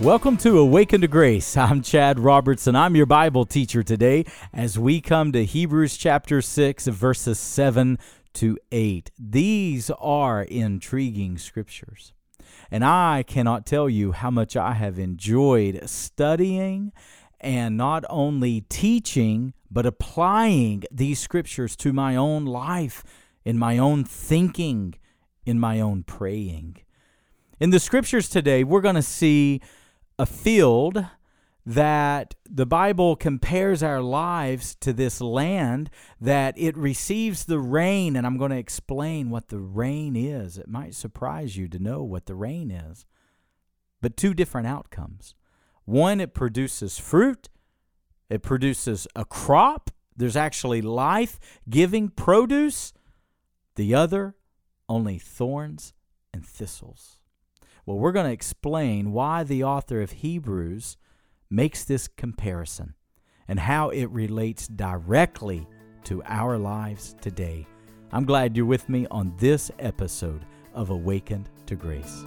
Welcome 0.00 0.38
to 0.38 0.58
Awaken 0.58 1.02
to 1.02 1.08
Grace. 1.08 1.58
I'm 1.58 1.82
Chad 1.82 2.18
Robertson. 2.18 2.74
I'm 2.74 2.96
your 2.96 3.04
Bible 3.04 3.44
teacher 3.44 3.82
today 3.82 4.24
as 4.50 4.78
we 4.78 5.02
come 5.02 5.30
to 5.32 5.44
Hebrews 5.44 5.98
chapter 5.98 6.40
6, 6.40 6.86
verses 6.86 7.38
7 7.38 7.98
to 8.32 8.56
8. 8.72 9.10
These 9.18 9.90
are 9.90 10.42
intriguing 10.42 11.36
scriptures. 11.36 12.14
And 12.70 12.82
I 12.82 13.24
cannot 13.26 13.66
tell 13.66 13.90
you 13.90 14.12
how 14.12 14.30
much 14.30 14.56
I 14.56 14.72
have 14.72 14.98
enjoyed 14.98 15.86
studying 15.86 16.92
and 17.38 17.76
not 17.76 18.06
only 18.08 18.62
teaching, 18.70 19.52
but 19.70 19.84
applying 19.84 20.84
these 20.90 21.20
scriptures 21.20 21.76
to 21.76 21.92
my 21.92 22.16
own 22.16 22.46
life, 22.46 23.04
in 23.44 23.58
my 23.58 23.76
own 23.76 24.04
thinking, 24.04 24.94
in 25.44 25.60
my 25.60 25.78
own 25.78 26.04
praying. 26.04 26.78
In 27.60 27.68
the 27.68 27.78
scriptures 27.78 28.30
today, 28.30 28.64
we're 28.64 28.80
going 28.80 28.94
to 28.94 29.02
see 29.02 29.60
a 30.20 30.26
field 30.26 31.06
that 31.64 32.34
the 32.44 32.66
Bible 32.66 33.16
compares 33.16 33.82
our 33.82 34.02
lives 34.02 34.74
to 34.74 34.92
this 34.92 35.18
land, 35.22 35.88
that 36.20 36.52
it 36.58 36.76
receives 36.76 37.46
the 37.46 37.58
rain, 37.58 38.16
and 38.16 38.26
I'm 38.26 38.36
going 38.36 38.50
to 38.50 38.58
explain 38.58 39.30
what 39.30 39.48
the 39.48 39.58
rain 39.58 40.14
is. 40.14 40.58
It 40.58 40.68
might 40.68 40.94
surprise 40.94 41.56
you 41.56 41.68
to 41.68 41.78
know 41.78 42.02
what 42.02 42.26
the 42.26 42.34
rain 42.34 42.70
is, 42.70 43.06
but 44.02 44.18
two 44.18 44.34
different 44.34 44.66
outcomes. 44.66 45.34
One, 45.86 46.20
it 46.20 46.34
produces 46.34 46.98
fruit, 46.98 47.48
it 48.28 48.42
produces 48.42 49.08
a 49.16 49.24
crop, 49.24 49.90
there's 50.14 50.36
actually 50.36 50.82
life 50.82 51.40
giving 51.70 52.10
produce. 52.10 52.92
The 53.76 53.94
other, 53.94 54.34
only 54.86 55.18
thorns 55.18 55.94
and 56.34 56.44
thistles. 56.44 57.19
Well, 57.90 57.98
we're 57.98 58.12
going 58.12 58.26
to 58.26 58.32
explain 58.32 59.10
why 59.10 59.42
the 59.42 59.64
author 59.64 60.00
of 60.00 60.12
Hebrews 60.12 60.96
makes 61.50 61.82
this 61.82 62.06
comparison 62.06 62.94
and 63.48 63.58
how 63.58 63.88
it 63.88 64.08
relates 64.10 64.68
directly 64.68 65.66
to 66.04 66.22
our 66.24 66.56
lives 66.56 67.16
today. 67.20 67.66
I'm 68.12 68.24
glad 68.24 68.56
you're 68.56 68.64
with 68.64 68.88
me 68.88 69.08
on 69.10 69.34
this 69.38 69.72
episode 69.80 70.46
of 70.72 70.90
Awaken 70.90 71.48
to 71.66 71.74
Grace. 71.74 72.22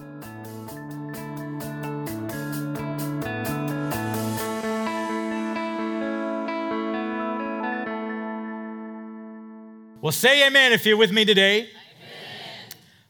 Well, 10.01 10.11
say 10.11 10.45
amen 10.45 10.73
if 10.73 10.85
you're 10.85 10.97
with 10.97 11.13
me 11.13 11.23
today. 11.23 11.69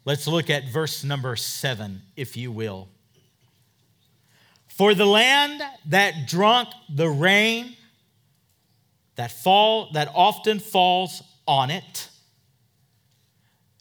Let's 0.05 0.27
look 0.27 0.49
at 0.49 0.67
verse 0.67 1.03
number 1.03 1.35
seven, 1.35 2.01
if 2.15 2.35
you 2.35 2.51
will. 2.51 2.89
For 4.67 4.93
the 4.93 5.05
land 5.05 5.61
that 5.87 6.27
drunk 6.27 6.69
the 6.93 7.09
rain 7.09 7.75
that 9.15 9.31
fall 9.31 9.91
that 9.93 10.09
often 10.13 10.59
falls 10.59 11.21
on 11.47 11.69
it. 11.69 12.09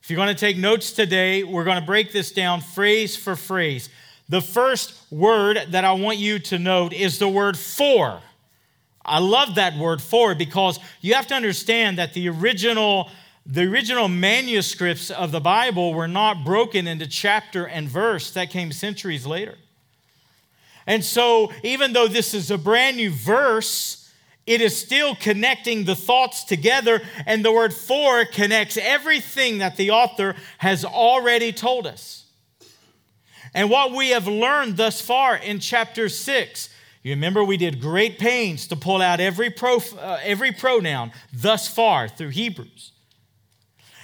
If 0.03 0.11
you're 0.11 0.17
going 0.17 0.35
to 0.35 0.39
take 0.39 0.57
notes 0.57 0.93
today, 0.93 1.45
we're 1.45 1.65
going 1.65 1.81
to 1.81 1.87
break 1.87 2.13
this 2.13 2.33
down 2.33 2.61
phrase 2.61 3.17
for 3.17 3.37
phrase. 3.37 3.89
The 4.29 4.41
first 4.41 4.95
word 5.11 5.59
that 5.71 5.85
I 5.85 5.93
want 5.93 6.19
you 6.19 6.39
to 6.41 6.59
note 6.59 6.93
is 6.93 7.19
the 7.19 7.29
word 7.29 7.57
for. 7.57 8.21
I 9.05 9.19
love 9.19 9.57
that 9.57 9.77
word 9.77 10.01
for 10.01 10.35
because 10.35 10.79
you 11.01 11.15
have 11.15 11.27
to 11.29 11.35
understand 11.35 11.99
that 11.99 12.15
the 12.15 12.29
original 12.29 13.11
the 13.45 13.63
original 13.63 14.09
manuscripts 14.09 15.11
of 15.11 15.33
the 15.33 15.41
Bible 15.41 15.95
were 15.95 16.09
not 16.09 16.45
broken 16.45 16.87
into 16.87 17.07
chapter 17.07 17.67
and 17.67 17.89
verse, 17.89 18.31
that 18.33 18.51
came 18.51 18.71
centuries 18.73 19.27
later. 19.27 19.59
And 20.87 21.05
so, 21.05 21.53
even 21.63 21.93
though 21.93 22.09
this 22.09 22.35
is 22.35 22.51
a 22.51 22.59
brand 22.59 22.97
new 22.97 23.11
verse, 23.11 24.11
it 24.47 24.61
is 24.61 24.77
still 24.77 25.15
connecting 25.15 25.85
the 25.85 25.95
thoughts 25.95 26.45
together, 26.45 27.01
and 27.27 27.45
the 27.45 27.53
word 27.53 27.73
for 27.73 28.25
connects 28.25 28.77
everything 28.77 29.59
that 29.59 29.77
the 29.77 29.91
author 29.91 30.35
has 30.59 30.85
already 30.85 31.53
told 31.53 31.87
us. 31.87 32.25
And 33.55 33.71
what 33.71 33.93
we 33.93 34.11
have 34.11 34.27
learned 34.27 34.77
thus 34.77 35.01
far 35.01 35.37
in 35.37 35.61
chapter 35.61 36.09
6, 36.09 36.69
you 37.03 37.11
remember 37.13 37.45
we 37.45 37.57
did 37.57 37.81
great 37.81 38.19
pains 38.19 38.67
to 38.69 38.77
pull 38.77 39.03
out 39.03 39.21
every, 39.21 39.51
pro, 39.51 39.79
uh, 39.99 40.19
every 40.23 40.53
pronoun 40.53 41.13
thus 41.33 41.69
far 41.69 42.09
through 42.09 42.31
Hebrews. 42.31 42.92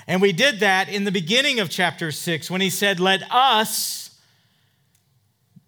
And 0.08 0.22
we 0.22 0.32
did 0.32 0.60
that 0.60 0.88
in 0.88 1.04
the 1.04 1.12
beginning 1.12 1.60
of 1.60 1.68
chapter 1.68 2.10
6 2.10 2.50
when 2.50 2.62
he 2.62 2.70
said, 2.70 2.98
Let 2.98 3.30
us 3.30 4.18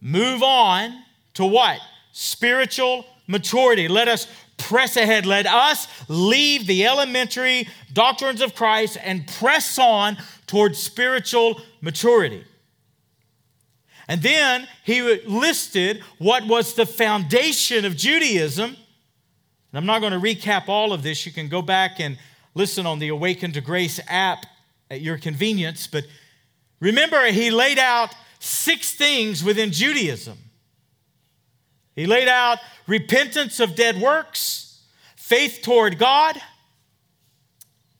move 0.00 0.42
on 0.42 1.04
to 1.34 1.44
what? 1.44 1.78
Spiritual 2.12 3.04
maturity. 3.26 3.86
Let 3.86 4.08
us 4.08 4.26
press 4.56 4.96
ahead. 4.96 5.26
Let 5.26 5.46
us 5.46 5.86
leave 6.08 6.66
the 6.66 6.86
elementary 6.86 7.68
doctrines 7.92 8.40
of 8.40 8.54
Christ 8.54 8.96
and 9.02 9.28
press 9.28 9.78
on 9.78 10.16
towards 10.46 10.78
spiritual 10.78 11.60
maturity. 11.82 12.44
And 14.08 14.22
then 14.22 14.66
he 14.84 15.02
listed 15.26 16.02
what 16.18 16.46
was 16.46 16.74
the 16.74 16.86
foundation 16.86 17.84
of 17.84 17.94
Judaism. 17.94 18.70
And 18.70 19.78
I'm 19.78 19.86
not 19.86 20.00
going 20.00 20.14
to 20.14 20.18
recap 20.18 20.68
all 20.68 20.94
of 20.94 21.02
this. 21.02 21.26
You 21.26 21.30
can 21.30 21.48
go 21.48 21.60
back 21.60 22.00
and 22.00 22.18
listen 22.54 22.86
on 22.86 22.98
the 22.98 23.08
Awaken 23.08 23.52
to 23.52 23.60
Grace 23.60 24.00
app 24.08 24.46
at 24.90 25.00
your 25.00 25.18
convenience. 25.18 25.86
But 25.86 26.06
remember, 26.80 27.26
he 27.26 27.50
laid 27.50 27.78
out 27.78 28.14
six 28.38 28.92
things 28.94 29.44
within 29.44 29.70
Judaism. 29.70 30.38
He 31.94 32.06
laid 32.06 32.28
out 32.28 32.58
repentance 32.86 33.60
of 33.60 33.74
dead 33.74 34.00
works, 34.00 34.82
faith 35.16 35.60
toward 35.62 35.98
God. 35.98 36.40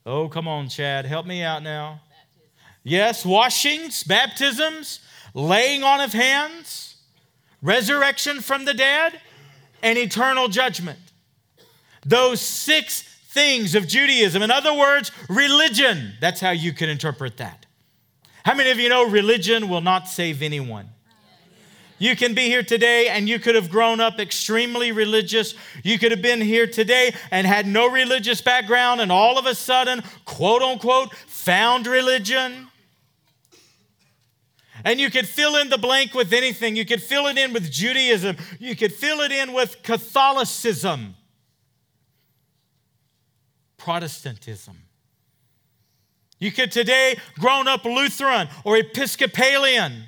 Oh, 0.06 0.28
come 0.28 0.48
on, 0.48 0.68
Chad, 0.68 1.04
help 1.04 1.26
me 1.26 1.42
out 1.42 1.62
now. 1.62 2.00
Yes, 2.82 3.26
washings, 3.26 4.02
baptisms, 4.02 5.00
laying 5.34 5.84
on 5.84 6.00
of 6.00 6.12
hands, 6.12 6.96
resurrection 7.60 8.40
from 8.40 8.64
the 8.64 8.72
dead, 8.72 9.20
and 9.82 9.98
eternal 9.98 10.48
judgment. 10.48 10.98
Those 12.06 12.40
six 12.40 13.09
things 13.30 13.76
of 13.76 13.86
Judaism. 13.86 14.42
In 14.42 14.50
other 14.50 14.74
words, 14.74 15.12
religion. 15.28 16.14
That's 16.20 16.40
how 16.40 16.50
you 16.50 16.72
can 16.72 16.88
interpret 16.88 17.36
that. 17.36 17.64
How 18.44 18.54
many 18.54 18.70
of 18.70 18.78
you 18.78 18.88
know 18.88 19.06
religion 19.06 19.68
will 19.68 19.80
not 19.80 20.08
save 20.08 20.42
anyone? 20.42 20.88
You 21.98 22.16
can 22.16 22.34
be 22.34 22.46
here 22.46 22.62
today 22.62 23.08
and 23.08 23.28
you 23.28 23.38
could 23.38 23.54
have 23.54 23.70
grown 23.70 24.00
up 24.00 24.18
extremely 24.18 24.90
religious. 24.90 25.54
You 25.84 25.98
could 25.98 26.10
have 26.10 26.22
been 26.22 26.40
here 26.40 26.66
today 26.66 27.14
and 27.30 27.46
had 27.46 27.66
no 27.66 27.88
religious 27.88 28.40
background 28.40 29.00
and 29.00 29.12
all 29.12 29.38
of 29.38 29.46
a 29.46 29.54
sudden, 29.54 30.02
quote 30.24 30.62
unquote, 30.62 31.14
found 31.14 31.86
religion. 31.86 32.68
And 34.82 34.98
you 34.98 35.10
could 35.10 35.28
fill 35.28 35.56
in 35.56 35.68
the 35.68 35.78
blank 35.78 36.14
with 36.14 36.32
anything. 36.32 36.74
You 36.74 36.86
could 36.86 37.02
fill 37.02 37.26
it 37.26 37.36
in 37.36 37.52
with 37.52 37.70
Judaism. 37.70 38.38
You 38.58 38.74
could 38.74 38.94
fill 38.94 39.20
it 39.20 39.30
in 39.30 39.52
with 39.52 39.82
Catholicism. 39.82 41.16
Protestantism. 43.80 44.76
You 46.38 46.52
could 46.52 46.70
today 46.70 47.16
grown 47.38 47.66
up 47.66 47.84
Lutheran 47.84 48.48
or 48.64 48.76
Episcopalian 48.76 50.04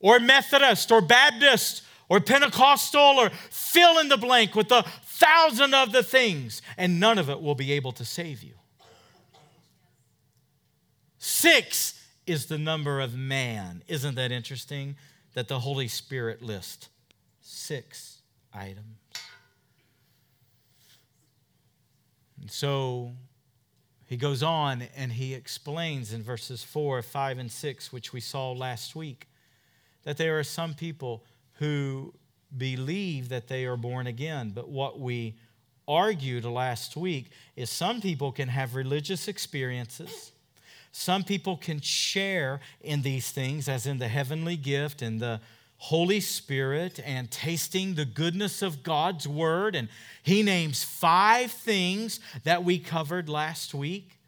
or 0.00 0.18
Methodist 0.18 0.90
or 0.90 1.00
Baptist 1.00 1.82
or 2.08 2.20
Pentecostal 2.20 3.18
or 3.18 3.30
fill 3.50 3.98
in 3.98 4.08
the 4.08 4.16
blank 4.16 4.54
with 4.54 4.70
a 4.72 4.82
thousand 5.04 5.74
of 5.74 5.92
the 5.92 6.02
things, 6.02 6.62
and 6.76 6.98
none 6.98 7.18
of 7.18 7.30
it 7.30 7.40
will 7.40 7.54
be 7.54 7.72
able 7.72 7.92
to 7.92 8.04
save 8.04 8.42
you. 8.42 8.54
Six 11.18 12.02
is 12.26 12.46
the 12.46 12.58
number 12.58 13.00
of 13.00 13.14
man. 13.14 13.82
Isn't 13.86 14.16
that 14.16 14.32
interesting 14.32 14.96
that 15.34 15.48
the 15.48 15.60
Holy 15.60 15.88
Spirit 15.88 16.42
lists 16.42 16.88
six 17.40 18.22
items? 18.52 18.99
And 22.40 22.50
so 22.50 23.12
he 24.06 24.16
goes 24.16 24.42
on 24.42 24.82
and 24.96 25.12
he 25.12 25.34
explains 25.34 26.12
in 26.12 26.22
verses 26.22 26.64
4, 26.64 27.02
5, 27.02 27.38
and 27.38 27.52
6, 27.52 27.92
which 27.92 28.12
we 28.12 28.20
saw 28.20 28.52
last 28.52 28.96
week, 28.96 29.28
that 30.02 30.16
there 30.16 30.38
are 30.38 30.44
some 30.44 30.74
people 30.74 31.24
who 31.54 32.14
believe 32.56 33.28
that 33.28 33.48
they 33.48 33.66
are 33.66 33.76
born 33.76 34.06
again. 34.06 34.50
But 34.54 34.68
what 34.68 34.98
we 34.98 35.36
argued 35.86 36.44
last 36.44 36.96
week 36.96 37.30
is 37.56 37.70
some 37.70 38.00
people 38.00 38.32
can 38.32 38.48
have 38.48 38.74
religious 38.74 39.28
experiences. 39.28 40.32
Some 40.92 41.22
people 41.22 41.56
can 41.56 41.80
share 41.80 42.60
in 42.80 43.02
these 43.02 43.30
things, 43.30 43.68
as 43.68 43.86
in 43.86 43.98
the 43.98 44.08
heavenly 44.08 44.56
gift 44.56 45.02
and 45.02 45.20
the 45.20 45.40
Holy 45.84 46.20
Spirit 46.20 47.00
and 47.06 47.30
tasting 47.30 47.94
the 47.94 48.04
goodness 48.04 48.60
of 48.60 48.82
God's 48.82 49.26
Word. 49.26 49.74
And 49.74 49.88
he 50.22 50.42
names 50.42 50.84
five 50.84 51.50
things 51.50 52.20
that 52.44 52.62
we 52.62 52.78
covered 52.78 53.30
last 53.30 53.72
week. 53.72 54.18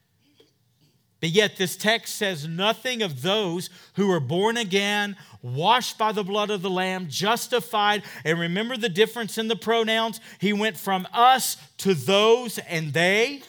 But 1.20 1.28
yet, 1.28 1.58
this 1.58 1.76
text 1.76 2.16
says 2.16 2.48
nothing 2.48 3.02
of 3.02 3.20
those 3.20 3.68
who 3.96 4.10
are 4.10 4.18
born 4.18 4.56
again, 4.56 5.14
washed 5.42 5.98
by 5.98 6.12
the 6.12 6.24
blood 6.24 6.48
of 6.48 6.62
the 6.62 6.70
Lamb, 6.70 7.06
justified. 7.10 8.02
And 8.24 8.40
remember 8.40 8.78
the 8.78 8.88
difference 8.88 9.36
in 9.36 9.48
the 9.48 9.54
pronouns? 9.54 10.20
He 10.40 10.54
went 10.54 10.78
from 10.78 11.06
us 11.12 11.58
to 11.78 11.92
those 11.92 12.56
and 12.58 12.94
they. 12.94 13.42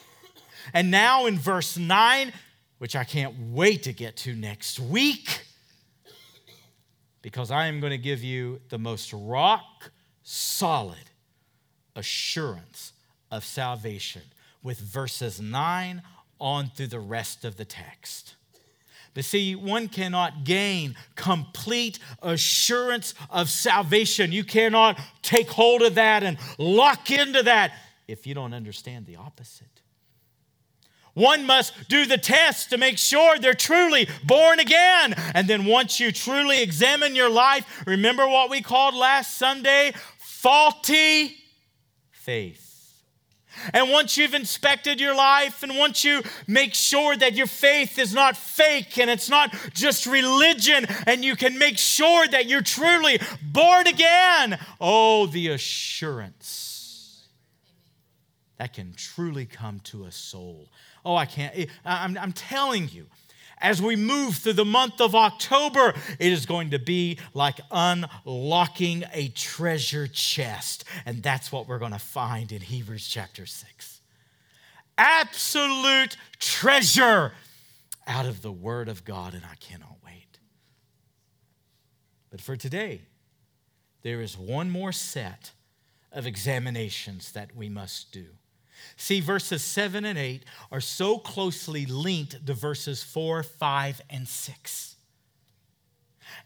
And 0.74 0.90
now 0.90 1.24
in 1.24 1.38
verse 1.38 1.78
9, 1.78 2.34
which 2.78 2.94
I 2.94 3.04
can't 3.04 3.34
wait 3.50 3.84
to 3.84 3.94
get 3.94 4.18
to 4.18 4.34
next 4.34 4.78
week, 4.78 5.43
because 7.24 7.50
I 7.50 7.68
am 7.68 7.80
going 7.80 7.90
to 7.90 7.96
give 7.96 8.22
you 8.22 8.60
the 8.68 8.76
most 8.76 9.10
rock 9.14 9.90
solid 10.22 11.10
assurance 11.96 12.92
of 13.30 13.46
salvation 13.46 14.20
with 14.62 14.78
verses 14.78 15.40
9 15.40 16.02
on 16.38 16.70
through 16.76 16.88
the 16.88 17.00
rest 17.00 17.46
of 17.46 17.56
the 17.56 17.64
text. 17.64 18.34
But 19.14 19.24
see, 19.24 19.54
one 19.54 19.88
cannot 19.88 20.44
gain 20.44 20.96
complete 21.16 21.98
assurance 22.20 23.14
of 23.30 23.48
salvation. 23.48 24.30
You 24.30 24.44
cannot 24.44 25.00
take 25.22 25.48
hold 25.48 25.80
of 25.80 25.94
that 25.94 26.24
and 26.24 26.36
lock 26.58 27.10
into 27.10 27.42
that 27.44 27.72
if 28.06 28.26
you 28.26 28.34
don't 28.34 28.52
understand 28.52 29.06
the 29.06 29.16
opposite. 29.16 29.80
One 31.14 31.46
must 31.46 31.88
do 31.88 32.06
the 32.06 32.18
test 32.18 32.70
to 32.70 32.78
make 32.78 32.98
sure 32.98 33.38
they're 33.38 33.54
truly 33.54 34.08
born 34.24 34.58
again. 34.58 35.14
And 35.34 35.48
then 35.48 35.64
once 35.64 36.00
you 36.00 36.12
truly 36.12 36.62
examine 36.62 37.14
your 37.14 37.30
life, 37.30 37.84
remember 37.86 38.28
what 38.28 38.50
we 38.50 38.60
called 38.60 38.94
last 38.94 39.38
Sunday? 39.38 39.92
Faulty 40.18 41.36
faith. 42.10 42.64
And 43.72 43.90
once 43.90 44.16
you've 44.16 44.34
inspected 44.34 45.00
your 45.00 45.14
life, 45.14 45.62
and 45.62 45.78
once 45.78 46.04
you 46.04 46.22
make 46.48 46.74
sure 46.74 47.16
that 47.16 47.34
your 47.34 47.46
faith 47.46 47.98
is 47.98 48.12
not 48.12 48.36
fake 48.36 48.98
and 48.98 49.08
it's 49.08 49.30
not 49.30 49.54
just 49.72 50.06
religion, 50.06 50.86
and 51.06 51.24
you 51.24 51.36
can 51.36 51.56
make 51.58 51.78
sure 51.78 52.26
that 52.26 52.46
you're 52.46 52.62
truly 52.62 53.20
born 53.40 53.86
again, 53.86 54.58
oh, 54.80 55.26
the 55.26 55.48
assurance 55.48 56.64
that 58.56 58.72
can 58.72 58.92
truly 58.96 59.46
come 59.46 59.80
to 59.80 60.04
a 60.04 60.12
soul. 60.12 60.68
Oh, 61.04 61.16
I 61.16 61.26
can't. 61.26 61.54
Eh, 61.56 61.66
I'm, 61.84 62.16
I'm 62.16 62.32
telling 62.32 62.88
you, 62.88 63.06
as 63.58 63.80
we 63.80 63.96
move 63.96 64.36
through 64.36 64.54
the 64.54 64.64
month 64.64 65.00
of 65.00 65.14
October, 65.14 65.94
it 66.18 66.32
is 66.32 66.46
going 66.46 66.70
to 66.70 66.78
be 66.78 67.18
like 67.32 67.60
unlocking 67.70 69.04
a 69.12 69.28
treasure 69.28 70.06
chest. 70.06 70.84
And 71.06 71.22
that's 71.22 71.52
what 71.52 71.68
we're 71.68 71.78
going 71.78 71.92
to 71.92 71.98
find 71.98 72.52
in 72.52 72.60
Hebrews 72.60 73.08
chapter 73.08 73.46
6. 73.46 74.00
Absolute 74.96 76.16
treasure 76.38 77.32
out 78.06 78.26
of 78.26 78.42
the 78.42 78.52
Word 78.52 78.88
of 78.88 79.04
God, 79.04 79.34
and 79.34 79.44
I 79.50 79.54
cannot 79.56 79.96
wait. 80.04 80.38
But 82.30 82.40
for 82.40 82.56
today, 82.56 83.02
there 84.02 84.20
is 84.20 84.36
one 84.36 84.70
more 84.70 84.92
set 84.92 85.52
of 86.12 86.26
examinations 86.26 87.32
that 87.32 87.56
we 87.56 87.68
must 87.68 88.12
do. 88.12 88.26
See, 88.96 89.20
verses 89.20 89.62
7 89.62 90.04
and 90.04 90.18
8 90.18 90.44
are 90.70 90.80
so 90.80 91.18
closely 91.18 91.86
linked 91.86 92.46
to 92.46 92.54
verses 92.54 93.02
4, 93.02 93.42
5, 93.42 94.00
and 94.10 94.28
6. 94.28 94.96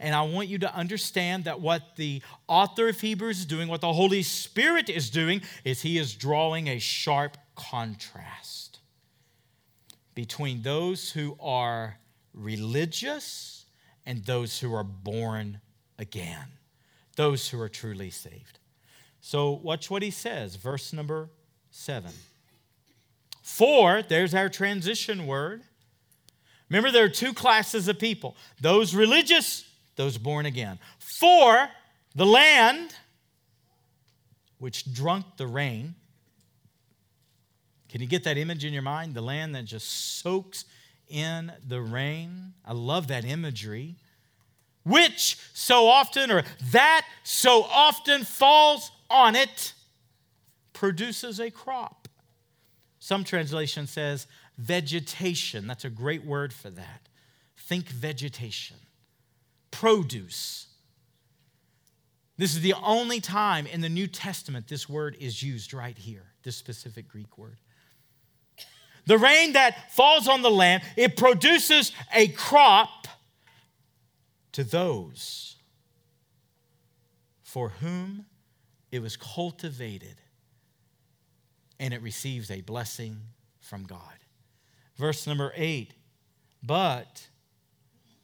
And 0.00 0.14
I 0.14 0.23
want 0.23 0.49
you 0.49 0.58
to 0.58 0.75
understand 0.75 1.44
that 1.44 1.61
what 1.61 1.96
the 1.96 2.23
author 2.46 2.88
of 2.88 3.00
Hebrews 3.00 3.40
is 3.40 3.46
doing, 3.46 3.69
what 3.69 3.81
the 3.81 3.93
Holy 3.93 4.23
Spirit 4.23 4.88
is 4.88 5.11
doing, 5.11 5.43
is 5.64 5.82
he 5.82 5.99
is 5.99 6.14
drawing 6.14 6.69
a 6.69 6.79
sharp 6.79 7.37
contrast 7.55 8.79
between 10.14 10.62
those 10.62 11.12
who 11.12 11.37
are 11.41 11.99
religious 12.32 13.67
and 14.06 14.25
those 14.25 14.58
who 14.58 14.75
are 14.75 14.84
born 14.84 15.61
again, 15.99 16.46
those 17.17 17.49
who 17.49 17.61
are 17.61 17.69
truly 17.69 18.11
saved. 18.11 18.58
So, 19.20 19.50
watch 19.50 19.91
what 19.91 20.02
he 20.02 20.11
says, 20.11 20.56
verse 20.56 20.93
number 20.93 21.29
7. 21.70 22.11
For, 23.48 24.02
there's 24.02 24.34
our 24.34 24.50
transition 24.50 25.26
word. 25.26 25.62
Remember, 26.68 26.92
there 26.92 27.06
are 27.06 27.08
two 27.08 27.32
classes 27.32 27.88
of 27.88 27.98
people 27.98 28.36
those 28.60 28.94
religious, 28.94 29.66
those 29.96 30.18
born 30.18 30.44
again. 30.44 30.78
For 30.98 31.66
the 32.14 32.26
land 32.26 32.94
which 34.58 34.92
drunk 34.92 35.24
the 35.38 35.46
rain. 35.46 35.94
Can 37.88 38.02
you 38.02 38.06
get 38.06 38.22
that 38.24 38.36
image 38.36 38.66
in 38.66 38.74
your 38.74 38.82
mind? 38.82 39.14
The 39.14 39.22
land 39.22 39.54
that 39.54 39.64
just 39.64 40.20
soaks 40.20 40.66
in 41.08 41.50
the 41.66 41.80
rain. 41.80 42.52
I 42.66 42.74
love 42.74 43.08
that 43.08 43.24
imagery. 43.24 43.96
Which 44.84 45.38
so 45.54 45.88
often, 45.88 46.30
or 46.30 46.42
that 46.70 47.06
so 47.24 47.62
often 47.64 48.24
falls 48.24 48.90
on 49.08 49.34
it, 49.34 49.72
produces 50.74 51.40
a 51.40 51.50
crop. 51.50 52.07
Some 53.08 53.25
translation 53.25 53.87
says 53.87 54.26
vegetation. 54.58 55.66
That's 55.66 55.87
a 55.87 55.88
great 55.88 56.26
word 56.26 56.52
for 56.52 56.69
that. 56.69 57.08
Think 57.56 57.88
vegetation. 57.88 58.76
Produce. 59.70 60.66
This 62.37 62.55
is 62.55 62.60
the 62.60 62.75
only 62.75 63.22
time 63.22 63.66
in 63.66 63.81
the 63.81 63.88
New 63.88 64.08
Testament 64.08 64.69
this 64.69 64.90
word 64.90 65.16
is 65.20 65.43
used 65.43 65.72
right 65.72 65.96
here, 65.96 66.34
this 66.43 66.56
specific 66.56 67.08
Greek 67.08 67.38
word. 67.38 67.56
The 69.06 69.16
rain 69.16 69.55
that 69.55 69.90
falls 69.90 70.28
on 70.28 70.43
the 70.43 70.50
land, 70.50 70.82
it 70.94 71.16
produces 71.16 71.93
a 72.12 72.28
crop 72.28 73.08
to 74.52 74.64
those 74.64 75.56
for 77.43 77.70
whom 77.70 78.26
it 78.93 79.00
was 79.00 79.16
cultivated 79.16 80.16
and 81.80 81.94
it 81.94 82.02
receives 82.02 82.50
a 82.50 82.60
blessing 82.60 83.19
from 83.60 83.84
God. 83.84 84.00
Verse 84.96 85.26
number 85.26 85.52
eight, 85.54 85.94
but 86.62 87.28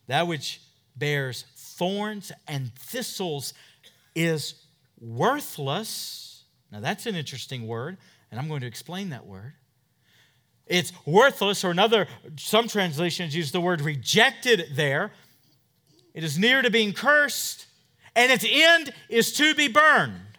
that 0.07 0.27
which 0.27 0.61
bears 0.97 1.45
thorns 1.57 2.33
and 2.49 2.75
thistles 2.75 3.55
is 4.15 4.55
worthless. 5.01 6.45
Now, 6.71 6.81
that's 6.81 7.07
an 7.07 7.15
interesting 7.15 7.67
word, 7.67 7.97
and 8.31 8.41
I'm 8.41 8.49
going 8.49 8.63
to 8.63 8.67
explain 8.67 9.11
that 9.11 9.27
word. 9.27 9.55
It's 10.67 10.93
worthless, 11.05 11.65
or 11.65 11.71
another, 11.71 12.09
some 12.37 12.69
translations 12.69 13.37
use 13.37 13.53
the 13.53 13.61
word 13.61 13.81
rejected 13.81 14.71
there. 14.73 15.13
It 16.15 16.25
is 16.25 16.39
near 16.39 16.63
to 16.63 16.71
being 16.71 16.93
cursed, 16.93 17.67
and 18.17 18.33
its 18.33 18.47
end 18.49 18.93
is 19.09 19.33
to 19.35 19.55
be 19.55 19.69
burned. 19.69 20.34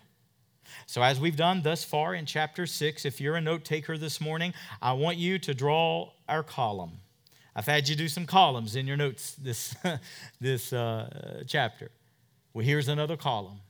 So, 0.87 1.01
as 1.01 1.19
we've 1.19 1.35
done 1.35 1.63
thus 1.63 1.83
far 1.83 2.13
in 2.13 2.27
chapter 2.27 2.67
6, 2.67 3.05
if 3.05 3.19
you're 3.19 3.35
a 3.35 3.41
note 3.41 3.65
taker 3.65 3.97
this 3.97 4.21
morning, 4.21 4.53
I 4.81 4.93
want 4.93 5.17
you 5.17 5.39
to 5.39 5.53
draw 5.55 6.11
our 6.29 6.43
column. 6.43 6.99
I've 7.55 7.65
had 7.65 7.89
you 7.89 7.95
do 7.95 8.07
some 8.07 8.27
columns 8.27 8.75
in 8.75 8.85
your 8.85 8.95
notes 8.95 9.33
this, 9.33 9.75
this 10.41 10.71
uh, 10.71 11.43
chapter. 11.47 11.89
Well, 12.53 12.63
here's 12.63 12.87
another 12.87 13.17
column. 13.17 13.61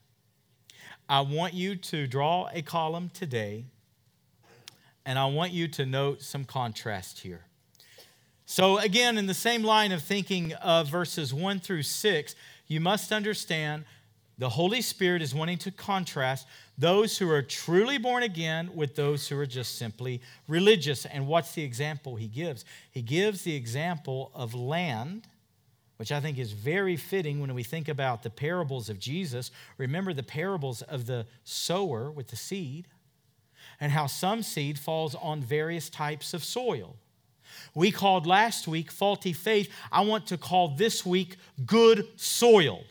I 1.07 1.22
want 1.22 1.53
you 1.53 1.77
to 1.77 2.05
draw 2.05 2.50
a 2.51 2.62
column 2.62 3.10
today, 3.13 3.65
and 5.05 5.17
I 5.17 5.27
want 5.27 5.53
you 5.53 5.69
to 5.69 5.86
note 5.86 6.22
some 6.22 6.43
contrast 6.43 7.19
here. 7.19 7.45
So, 8.45 8.77
again, 8.77 9.17
in 9.17 9.27
the 9.27 9.34
same 9.34 9.63
line 9.63 9.93
of 9.93 10.03
thinking 10.03 10.53
of 10.53 10.89
verses 10.89 11.34
1 11.34 11.62
through 11.62 11.84
6, 11.84 12.36
you 12.67 12.81
must 12.81 13.13
understand 13.13 13.86
the 14.38 14.50
Holy 14.50 14.82
Spirit 14.82 15.22
is 15.22 15.34
wanting 15.34 15.58
to 15.60 15.72
contrast 15.72 16.48
those 16.77 17.18
who 17.18 17.30
are 17.30 17.42
truly 17.42 17.98
born 17.98 18.24
again 18.24 18.70
with 18.75 18.96
those 18.96 19.27
who 19.27 19.39
are 19.39 19.46
just 19.46 19.77
simply 19.77 20.22
religious. 20.48 21.06
And 21.06 21.27
what's 21.27 21.54
the 21.54 21.63
example 21.63 22.18
he 22.18 22.27
gives? 22.27 22.65
He 22.92 23.01
gives 23.01 23.44
the 23.44 23.56
example 23.56 24.32
of 24.34 24.54
land, 24.54 25.27
which 25.98 26.12
I 26.12 26.20
think 26.20 26.38
is 26.38 26.51
very 26.51 26.98
fitting 26.98 27.39
when 27.39 27.54
we 27.54 27.63
think 27.63 27.88
about 27.88 28.24
the 28.24 28.30
parables 28.30 28.89
of 28.89 29.00
Jesus. 29.00 29.51
Remember 29.77 30.13
the 30.13 30.24
parables 30.24 30.82
of 30.82 31.06
the 31.06 31.25
sower 31.46 32.12
with 32.12 32.27
the 32.27 32.36
seed 32.36 32.88
and 33.80 33.94
how 33.94 34.08
some 34.08 34.44
seed 34.44 34.77
falls 34.77 35.15
on 35.15 35.42
various 35.42 35.89
types 35.89 36.34
of 36.34 36.44
soil. 36.44 36.98
We 37.74 37.92
called 37.92 38.27
last 38.27 38.68
week 38.68 38.92
faulty 38.92 39.32
faith. 39.32 39.72
I 39.92 40.01
want 40.01 40.27
to 40.27 40.38
call 40.38 40.70
this 40.70 41.06
week 41.06 41.38
good 41.65 42.08
soil. 42.18 42.84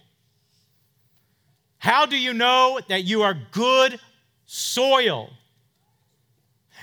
How 1.84 2.06
do 2.06 2.16
you 2.16 2.32
know 2.32 2.80
that 2.88 3.04
you 3.04 3.20
are 3.24 3.36
good 3.50 4.00
soil? 4.46 5.28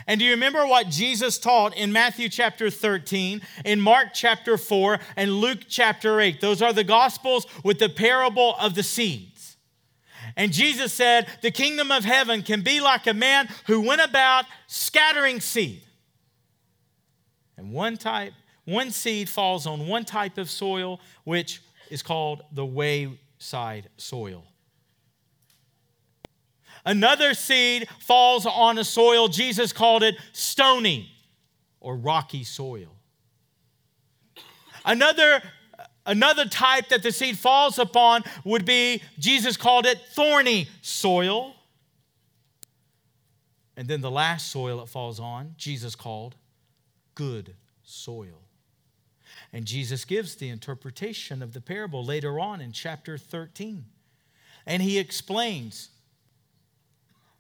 And 0.06 0.20
do 0.20 0.26
you 0.26 0.30
remember 0.34 0.68
what 0.68 0.90
Jesus 0.90 1.40
taught 1.40 1.76
in 1.76 1.92
Matthew 1.92 2.30
chapter 2.30 2.70
13, 2.70 3.42
in 3.66 3.82
Mark 3.82 4.10
chapter 4.14 4.60
4, 4.60 5.00
and 5.16 5.32
Luke 5.32 5.62
chapter 5.68 6.22
8? 6.22 6.40
Those 6.40 6.62
are 6.62 6.72
the 6.72 6.84
gospels 6.84 7.48
with 7.64 7.80
the 7.80 7.90
parable 7.90 8.54
of 8.60 8.76
the 8.76 8.84
seeds. 8.84 9.58
And 10.38 10.54
Jesus 10.54 10.94
said, 10.94 11.26
The 11.42 11.50
kingdom 11.50 11.92
of 11.92 12.06
heaven 12.06 12.44
can 12.44 12.62
be 12.62 12.80
like 12.80 13.08
a 13.08 13.16
man 13.16 13.50
who 13.66 13.82
went 13.82 14.02
about 14.02 14.46
scattering 14.68 15.40
seed. 15.40 15.82
And 17.58 17.74
one 17.74 17.98
type, 17.98 18.34
one 18.66 18.92
seed 18.92 19.30
falls 19.30 19.66
on 19.66 19.88
one 19.88 20.06
type 20.06 20.38
of 20.38 20.48
soil, 20.48 21.00
which 21.24 21.60
is 21.90 22.04
called 22.04 22.44
the 22.52 22.68
wayside 22.68 23.90
soil. 23.98 24.44
Another 26.86 27.34
seed 27.34 27.88
falls 28.00 28.46
on 28.46 28.78
a 28.78 28.84
soil, 28.84 29.28
Jesus 29.28 29.72
called 29.72 30.04
it 30.04 30.16
stony 30.32 31.12
or 31.80 31.96
rocky 31.96 32.44
soil. 32.44 32.96
Another, 34.84 35.42
another 36.06 36.46
type 36.46 36.90
that 36.90 37.04
the 37.04 37.12
seed 37.12 37.38
falls 37.38 37.78
upon 37.78 38.24
would 38.44 38.66
be, 38.66 39.02
Jesus 39.20 39.58
called 39.58 39.86
it 39.86 40.00
thorny 40.14 40.68
soil. 40.82 41.56
And 43.78 43.88
then 43.88 44.02
the 44.02 44.12
last 44.12 44.52
soil 44.52 44.82
it 44.82 44.90
falls 44.90 45.20
on, 45.20 45.54
Jesus 45.58 45.96
called 45.96 46.36
good 47.16 47.56
soil. 47.84 48.42
And 49.54 49.66
Jesus 49.66 50.06
gives 50.06 50.36
the 50.36 50.50
interpretation 50.50 51.42
of 51.42 51.54
the 51.54 51.62
parable 51.62 52.04
later 52.04 52.40
on 52.40 52.62
in 52.62 52.72
chapter 52.72 53.18
13. 53.18 53.86
And 54.66 54.82
he 54.82 54.98
explains 54.98 55.90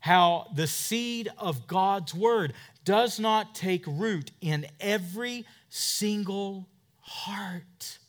how 0.02 0.48
the 0.54 0.68
seed 0.68 1.30
of 1.38 1.68
God's 1.68 2.14
word 2.14 2.54
does 2.84 3.20
not 3.20 3.56
take 3.56 3.86
root 3.88 4.32
in 4.42 4.66
every 4.80 5.46
single 5.70 6.68
heart. 7.00 8.00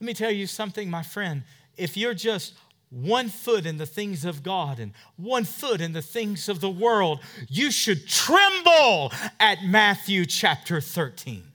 Let 0.00 0.06
me 0.06 0.14
tell 0.14 0.30
you 0.30 0.46
something, 0.46 0.90
my 0.90 1.02
friend. 1.02 1.42
If 1.76 1.96
you're 1.96 2.14
just 2.14 2.54
one 2.90 3.28
foot 3.28 3.66
in 3.66 3.76
the 3.76 3.86
things 3.86 4.24
of 4.24 4.42
God 4.42 4.78
and 4.78 4.92
one 5.16 5.44
foot 5.44 5.80
in 5.80 5.92
the 5.92 6.02
things 6.02 6.48
of 6.48 6.60
the 6.60 6.70
world, 6.70 7.20
you 7.48 7.70
should 7.70 8.06
tremble 8.06 9.12
at 9.38 9.64
Matthew 9.64 10.24
chapter 10.24 10.80
13. 10.80 11.47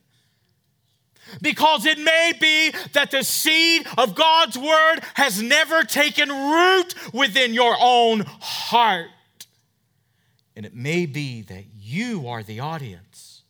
Because 1.40 1.86
it 1.86 1.98
may 1.98 2.32
be 2.40 2.72
that 2.92 3.10
the 3.10 3.22
seed 3.22 3.86
of 3.98 4.14
God's 4.14 4.58
word 4.58 5.00
has 5.14 5.42
never 5.42 5.82
taken 5.82 6.28
root 6.28 6.94
within 7.12 7.54
your 7.54 7.76
own 7.80 8.24
heart. 8.26 9.08
And 10.56 10.64
it 10.64 10.74
may 10.74 11.06
be 11.06 11.42
that 11.42 11.64
you 11.76 12.28
are 12.28 12.42
the 12.42 12.60
audience 12.60 13.42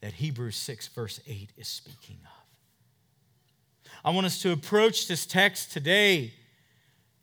that 0.00 0.14
Hebrews 0.14 0.56
6, 0.56 0.88
verse 0.88 1.20
8 1.26 1.50
is 1.56 1.68
speaking 1.68 2.18
of. 2.24 3.90
I 4.04 4.10
want 4.10 4.26
us 4.26 4.40
to 4.42 4.52
approach 4.52 5.08
this 5.08 5.26
text 5.26 5.72
today 5.72 6.32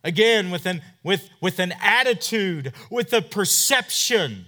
again 0.04 0.52
with 0.52 0.66
an, 0.66 0.82
with, 1.04 1.30
with 1.42 1.60
an 1.60 1.74
attitude, 1.82 2.74
with 2.90 3.12
a 3.14 3.22
perception 3.22 4.46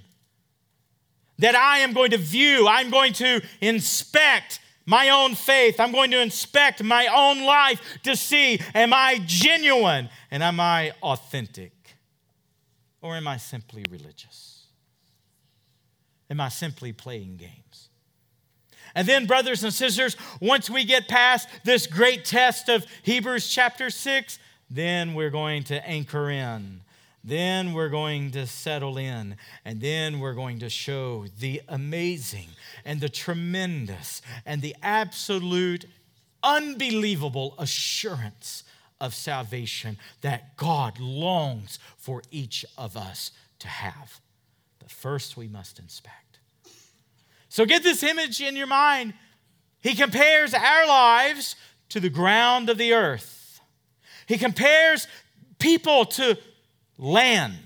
that 1.40 1.56
I 1.56 1.80
am 1.80 1.94
going 1.94 2.12
to 2.12 2.18
view, 2.18 2.68
I'm 2.68 2.90
going 2.90 3.14
to 3.14 3.42
inspect 3.62 4.60
my 4.88 5.10
own 5.10 5.36
faith. 5.36 5.80
I'm 5.80 5.92
going 5.92 6.10
to 6.12 6.22
inspect 6.22 6.82
my 6.82 7.08
own 7.08 7.44
life 7.44 7.80
to 8.04 8.16
see 8.16 8.60
am 8.74 8.94
I 8.94 9.22
genuine 9.26 10.10
and 10.32 10.42
am 10.42 10.60
I 10.60 10.94
authentic? 11.04 11.74
Or 13.02 13.16
am 13.16 13.28
I 13.28 13.38
simply 13.38 13.86
religious? 13.92 14.66
Am 16.32 16.42
I 16.42 16.50
simply 16.50 16.92
playing 16.92 17.38
games? 17.38 17.90
And 18.96 19.08
then, 19.08 19.28
brothers 19.28 19.64
and 19.64 19.74
sisters, 19.74 20.18
once 20.42 20.70
we 20.70 20.84
get 20.84 21.08
past 21.08 21.48
this 21.64 21.86
great 21.86 22.26
test 22.26 22.68
of 22.68 22.86
Hebrews 23.04 23.48
chapter 23.48 23.92
6, 23.92 24.40
then 24.70 25.14
we're 25.14 25.30
going 25.30 25.64
to 25.66 25.88
anchor 25.88 26.32
in. 26.32 26.82
Then 27.24 27.74
we're 27.74 27.90
going 27.90 28.32
to 28.32 28.48
settle 28.48 28.98
in. 28.98 29.36
And 29.66 29.82
then 29.82 30.20
we're 30.20 30.34
going 30.34 30.60
to 30.60 30.70
show 30.70 31.26
the 31.40 31.62
amazing 31.68 32.48
and 32.88 33.02
the 33.02 33.10
tremendous 33.10 34.22
and 34.46 34.62
the 34.62 34.76
absolute 34.82 35.86
unbelievable 36.42 37.54
assurance 37.60 38.64
of 39.02 39.14
salvation 39.14 39.98
that 40.22 40.56
God 40.56 40.98
longs 40.98 41.80
for 41.98 42.24
each 42.32 42.66
of 42.78 42.96
us 42.96 43.32
to 43.60 43.68
have. 43.68 44.22
But 44.80 44.90
first, 44.90 45.36
we 45.36 45.50
must 45.50 45.80
inspect. 45.80 46.40
So 47.50 47.66
get 47.66 47.84
this 47.84 48.04
image 48.04 48.40
in 48.40 48.56
your 48.56 48.68
mind. 48.68 49.14
He 49.82 49.94
compares 49.94 50.54
our 50.54 50.88
lives 50.88 51.58
to 51.90 52.00
the 52.00 52.10
ground 52.10 52.70
of 52.70 52.78
the 52.78 52.94
earth. 52.94 53.60
He 54.28 54.38
compares 54.38 55.08
people 55.60 56.06
to 56.06 56.38
land. 56.98 57.58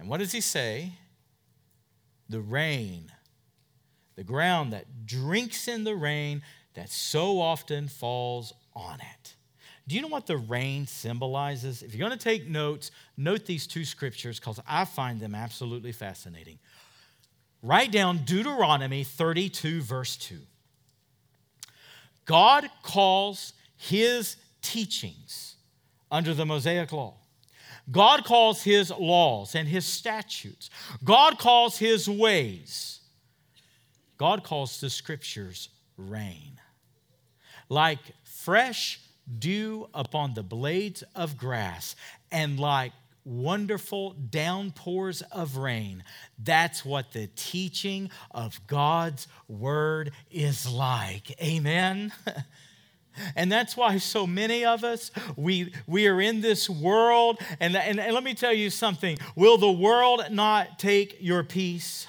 And 0.00 0.08
what 0.08 0.18
does 0.18 0.32
he 0.32 0.40
say? 0.40 0.94
The 2.28 2.40
rain, 2.40 3.11
the 4.16 4.24
ground 4.24 4.72
that 4.72 5.06
drinks 5.06 5.68
in 5.68 5.84
the 5.84 5.96
rain 5.96 6.42
that 6.74 6.90
so 6.90 7.40
often 7.40 7.88
falls 7.88 8.52
on 8.74 9.00
it. 9.00 9.34
Do 9.88 9.96
you 9.96 10.02
know 10.02 10.08
what 10.08 10.26
the 10.26 10.36
rain 10.36 10.86
symbolizes? 10.86 11.82
If 11.82 11.94
you're 11.94 12.06
going 12.06 12.18
to 12.18 12.24
take 12.24 12.48
notes, 12.48 12.90
note 13.16 13.46
these 13.46 13.66
two 13.66 13.84
scriptures 13.84 14.38
because 14.38 14.60
I 14.66 14.84
find 14.84 15.20
them 15.20 15.34
absolutely 15.34 15.92
fascinating. 15.92 16.58
Write 17.62 17.92
down 17.92 18.18
Deuteronomy 18.24 19.04
32, 19.04 19.82
verse 19.82 20.16
2. 20.16 20.38
God 22.24 22.70
calls 22.82 23.52
his 23.76 24.36
teachings 24.62 25.56
under 26.10 26.34
the 26.34 26.46
Mosaic 26.46 26.92
law. 26.92 27.14
God 27.90 28.24
calls 28.24 28.62
his 28.62 28.90
laws 28.90 29.54
and 29.54 29.68
his 29.68 29.84
statutes. 29.84 30.70
God 31.02 31.38
calls 31.38 31.78
his 31.78 32.08
ways. 32.08 33.00
God 34.22 34.44
calls 34.44 34.80
the 34.80 34.88
scriptures 34.88 35.68
rain. 35.96 36.60
Like 37.68 37.98
fresh 38.22 39.00
dew 39.40 39.88
upon 39.92 40.34
the 40.34 40.44
blades 40.44 41.02
of 41.16 41.36
grass 41.36 41.96
and 42.30 42.56
like 42.60 42.92
wonderful 43.24 44.12
downpours 44.12 45.22
of 45.32 45.56
rain. 45.56 46.04
That's 46.38 46.84
what 46.84 47.12
the 47.12 47.30
teaching 47.34 48.12
of 48.30 48.64
God's 48.68 49.26
word 49.48 50.12
is 50.30 50.70
like. 50.70 51.34
Amen. 51.42 52.12
And 53.36 53.52
that's 53.52 53.76
why 53.76 53.98
so 53.98 54.26
many 54.26 54.64
of 54.64 54.84
us, 54.84 55.10
we, 55.36 55.74
we 55.86 56.06
are 56.06 56.18
in 56.18 56.40
this 56.40 56.70
world. 56.70 57.38
And, 57.60 57.76
and, 57.76 58.00
and 58.00 58.14
let 58.14 58.24
me 58.24 58.32
tell 58.32 58.54
you 58.54 58.70
something 58.70 59.18
will 59.36 59.58
the 59.58 59.70
world 59.70 60.22
not 60.30 60.78
take 60.78 61.18
your 61.20 61.44
peace? 61.44 62.06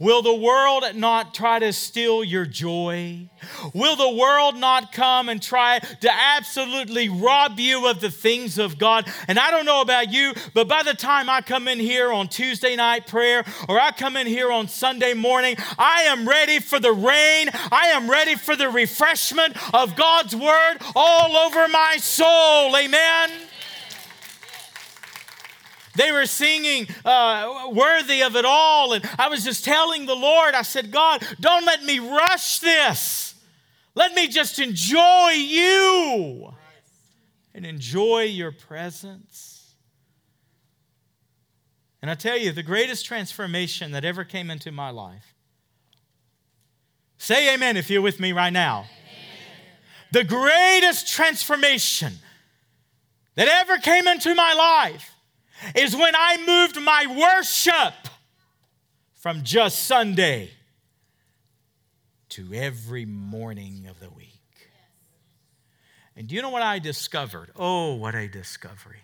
Will 0.00 0.22
the 0.22 0.34
world 0.34 0.84
not 0.94 1.34
try 1.34 1.58
to 1.58 1.72
steal 1.72 2.24
your 2.24 2.46
joy? 2.46 3.28
Will 3.74 3.94
the 3.94 4.16
world 4.16 4.56
not 4.56 4.92
come 4.92 5.28
and 5.28 5.42
try 5.42 5.80
to 5.80 6.10
absolutely 6.10 7.10
rob 7.10 7.60
you 7.60 7.86
of 7.86 8.00
the 8.00 8.10
things 8.10 8.58
of 8.58 8.78
God? 8.78 9.06
And 9.28 9.38
I 9.38 9.50
don't 9.50 9.66
know 9.66 9.82
about 9.82 10.10
you, 10.10 10.32
but 10.54 10.66
by 10.66 10.82
the 10.82 10.94
time 10.94 11.28
I 11.28 11.42
come 11.42 11.68
in 11.68 11.78
here 11.78 12.10
on 12.10 12.28
Tuesday 12.28 12.74
night 12.74 13.06
prayer 13.06 13.44
or 13.68 13.78
I 13.78 13.90
come 13.92 14.16
in 14.16 14.26
here 14.26 14.50
on 14.50 14.66
Sunday 14.66 15.12
morning, 15.12 15.56
I 15.78 16.02
am 16.04 16.26
ready 16.26 16.58
for 16.58 16.80
the 16.80 16.92
rain. 16.92 17.50
I 17.70 17.88
am 17.88 18.10
ready 18.10 18.36
for 18.36 18.56
the 18.56 18.70
refreshment 18.70 19.56
of 19.74 19.94
God's 19.94 20.34
word 20.34 20.78
all 20.96 21.36
over 21.36 21.68
my 21.68 21.96
soul. 21.98 22.74
Amen. 22.76 23.30
They 25.96 26.10
were 26.10 26.26
singing 26.26 26.88
uh, 27.04 27.70
worthy 27.72 28.22
of 28.22 28.36
it 28.36 28.44
all. 28.44 28.92
And 28.94 29.08
I 29.18 29.28
was 29.28 29.44
just 29.44 29.64
telling 29.64 30.06
the 30.06 30.16
Lord, 30.16 30.54
I 30.54 30.62
said, 30.62 30.90
God, 30.90 31.24
don't 31.40 31.64
let 31.64 31.84
me 31.84 31.98
rush 31.98 32.58
this. 32.58 33.34
Let 33.94 34.14
me 34.14 34.26
just 34.28 34.58
enjoy 34.58 35.30
you 35.30 36.52
and 37.54 37.64
enjoy 37.64 38.22
your 38.22 38.50
presence. 38.50 39.74
And 42.02 42.10
I 42.10 42.14
tell 42.14 42.36
you, 42.36 42.52
the 42.52 42.62
greatest 42.62 43.06
transformation 43.06 43.92
that 43.92 44.04
ever 44.04 44.24
came 44.24 44.50
into 44.50 44.72
my 44.72 44.90
life. 44.90 45.34
Say 47.16 47.54
amen 47.54 47.76
if 47.76 47.88
you're 47.88 48.02
with 48.02 48.20
me 48.20 48.32
right 48.32 48.52
now. 48.52 48.80
Amen. 48.80 48.88
The 50.12 50.24
greatest 50.24 51.08
transformation 51.08 52.14
that 53.36 53.48
ever 53.48 53.78
came 53.78 54.06
into 54.06 54.34
my 54.34 54.52
life 54.52 55.13
is 55.74 55.94
when 55.96 56.14
I 56.14 56.44
moved 56.46 56.80
my 56.80 57.06
worship 57.06 57.94
from 59.14 59.42
just 59.42 59.84
Sunday 59.84 60.50
to 62.30 62.52
every 62.52 63.04
morning 63.04 63.86
of 63.88 64.00
the 64.00 64.10
week. 64.10 64.30
And 66.16 66.28
do 66.28 66.34
you 66.34 66.42
know 66.42 66.50
what 66.50 66.62
I 66.62 66.78
discovered? 66.78 67.50
Oh, 67.56 67.94
what 67.94 68.14
a 68.14 68.28
discovery. 68.28 69.00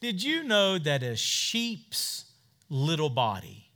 Did 0.00 0.22
you 0.22 0.42
know 0.42 0.78
that 0.78 1.02
a 1.02 1.16
sheep's 1.16 2.24
little 2.68 3.10
body, 3.10 3.66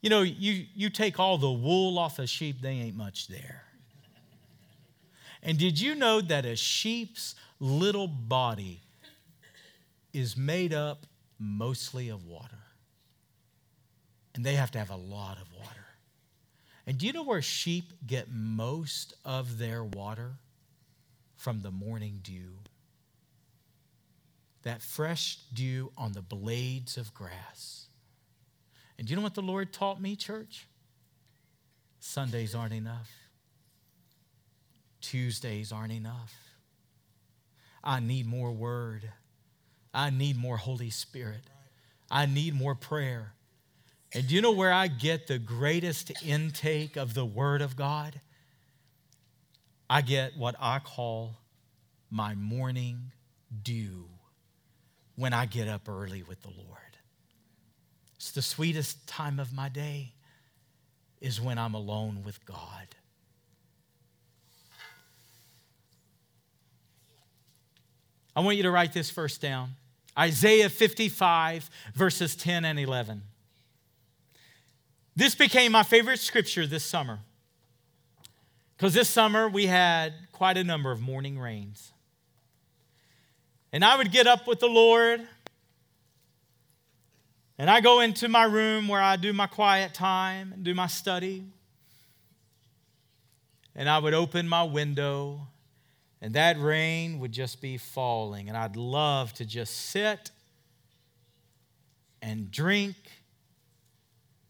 you 0.00 0.10
know, 0.10 0.22
you, 0.22 0.66
you 0.74 0.90
take 0.90 1.18
all 1.18 1.38
the 1.38 1.50
wool 1.50 1.98
off 1.98 2.18
a 2.18 2.26
sheep, 2.26 2.62
they 2.62 2.70
ain't 2.70 2.96
much 2.96 3.28
there. 3.28 3.64
And 5.42 5.58
did 5.58 5.80
you 5.80 5.94
know 5.94 6.20
that 6.20 6.44
a 6.44 6.56
sheep's 6.56 7.34
little 7.60 8.08
body 8.08 8.80
is 10.18 10.36
made 10.36 10.72
up 10.74 11.06
mostly 11.38 12.08
of 12.08 12.26
water. 12.26 12.58
And 14.34 14.44
they 14.44 14.54
have 14.54 14.70
to 14.72 14.78
have 14.78 14.90
a 14.90 14.96
lot 14.96 15.38
of 15.40 15.52
water. 15.52 15.86
And 16.86 16.98
do 16.98 17.06
you 17.06 17.12
know 17.12 17.22
where 17.22 17.42
sheep 17.42 17.92
get 18.06 18.28
most 18.32 19.14
of 19.24 19.58
their 19.58 19.84
water? 19.84 20.32
From 21.36 21.60
the 21.60 21.70
morning 21.70 22.18
dew. 22.22 22.54
That 24.64 24.82
fresh 24.82 25.38
dew 25.54 25.92
on 25.96 26.12
the 26.12 26.22
blades 26.22 26.96
of 26.96 27.14
grass. 27.14 27.86
And 28.98 29.06
do 29.06 29.12
you 29.12 29.16
know 29.16 29.22
what 29.22 29.34
the 29.34 29.42
Lord 29.42 29.72
taught 29.72 30.00
me, 30.00 30.16
church? 30.16 30.66
Sundays 32.00 32.56
aren't 32.56 32.72
enough. 32.72 33.08
Tuesdays 35.00 35.70
aren't 35.70 35.92
enough. 35.92 36.34
I 37.84 38.00
need 38.00 38.26
more 38.26 38.50
word. 38.50 39.12
I 39.92 40.10
need 40.10 40.36
more 40.36 40.56
Holy 40.56 40.90
Spirit. 40.90 41.42
I 42.10 42.26
need 42.26 42.54
more 42.54 42.74
prayer. 42.74 43.32
And 44.14 44.26
do 44.26 44.34
you 44.34 44.40
know 44.40 44.52
where 44.52 44.72
I 44.72 44.88
get 44.88 45.26
the 45.26 45.38
greatest 45.38 46.12
intake 46.24 46.96
of 46.96 47.14
the 47.14 47.24
Word 47.24 47.60
of 47.60 47.76
God? 47.76 48.20
I 49.90 50.00
get 50.00 50.36
what 50.36 50.54
I 50.60 50.78
call 50.78 51.36
my 52.10 52.34
morning 52.34 53.12
dew 53.62 54.06
when 55.16 55.32
I 55.32 55.46
get 55.46 55.68
up 55.68 55.88
early 55.88 56.22
with 56.22 56.42
the 56.42 56.48
Lord. 56.48 56.78
It's 58.16 58.30
the 58.30 58.42
sweetest 58.42 59.06
time 59.06 59.38
of 59.38 59.52
my 59.52 59.68
day 59.68 60.12
is 61.20 61.40
when 61.40 61.58
I'm 61.58 61.74
alone 61.74 62.22
with 62.24 62.44
God. 62.46 62.86
I 68.38 68.40
want 68.40 68.56
you 68.56 68.62
to 68.62 68.70
write 68.70 68.92
this 68.92 69.10
verse 69.10 69.36
down 69.36 69.70
Isaiah 70.16 70.68
55, 70.68 71.68
verses 71.92 72.36
10 72.36 72.64
and 72.64 72.78
11. 72.78 73.20
This 75.16 75.34
became 75.34 75.72
my 75.72 75.82
favorite 75.82 76.20
scripture 76.20 76.64
this 76.64 76.84
summer 76.84 77.18
because 78.76 78.94
this 78.94 79.08
summer 79.08 79.48
we 79.48 79.66
had 79.66 80.14
quite 80.30 80.56
a 80.56 80.62
number 80.62 80.92
of 80.92 81.00
morning 81.00 81.36
rains. 81.36 81.90
And 83.72 83.84
I 83.84 83.96
would 83.96 84.12
get 84.12 84.28
up 84.28 84.46
with 84.46 84.60
the 84.60 84.68
Lord 84.68 85.20
and 87.58 87.68
I 87.68 87.80
go 87.80 87.98
into 87.98 88.28
my 88.28 88.44
room 88.44 88.86
where 88.86 89.02
I 89.02 89.16
do 89.16 89.32
my 89.32 89.48
quiet 89.48 89.94
time 89.94 90.52
and 90.52 90.62
do 90.62 90.76
my 90.76 90.86
study. 90.86 91.42
And 93.74 93.88
I 93.88 93.98
would 93.98 94.14
open 94.14 94.48
my 94.48 94.62
window 94.62 95.48
and 96.20 96.34
that 96.34 96.58
rain 96.60 97.20
would 97.20 97.32
just 97.32 97.60
be 97.60 97.76
falling. 97.76 98.48
And 98.48 98.56
I'd 98.56 98.76
love 98.76 99.32
to 99.34 99.44
just 99.44 99.90
sit 99.90 100.30
and 102.20 102.50
drink 102.50 102.96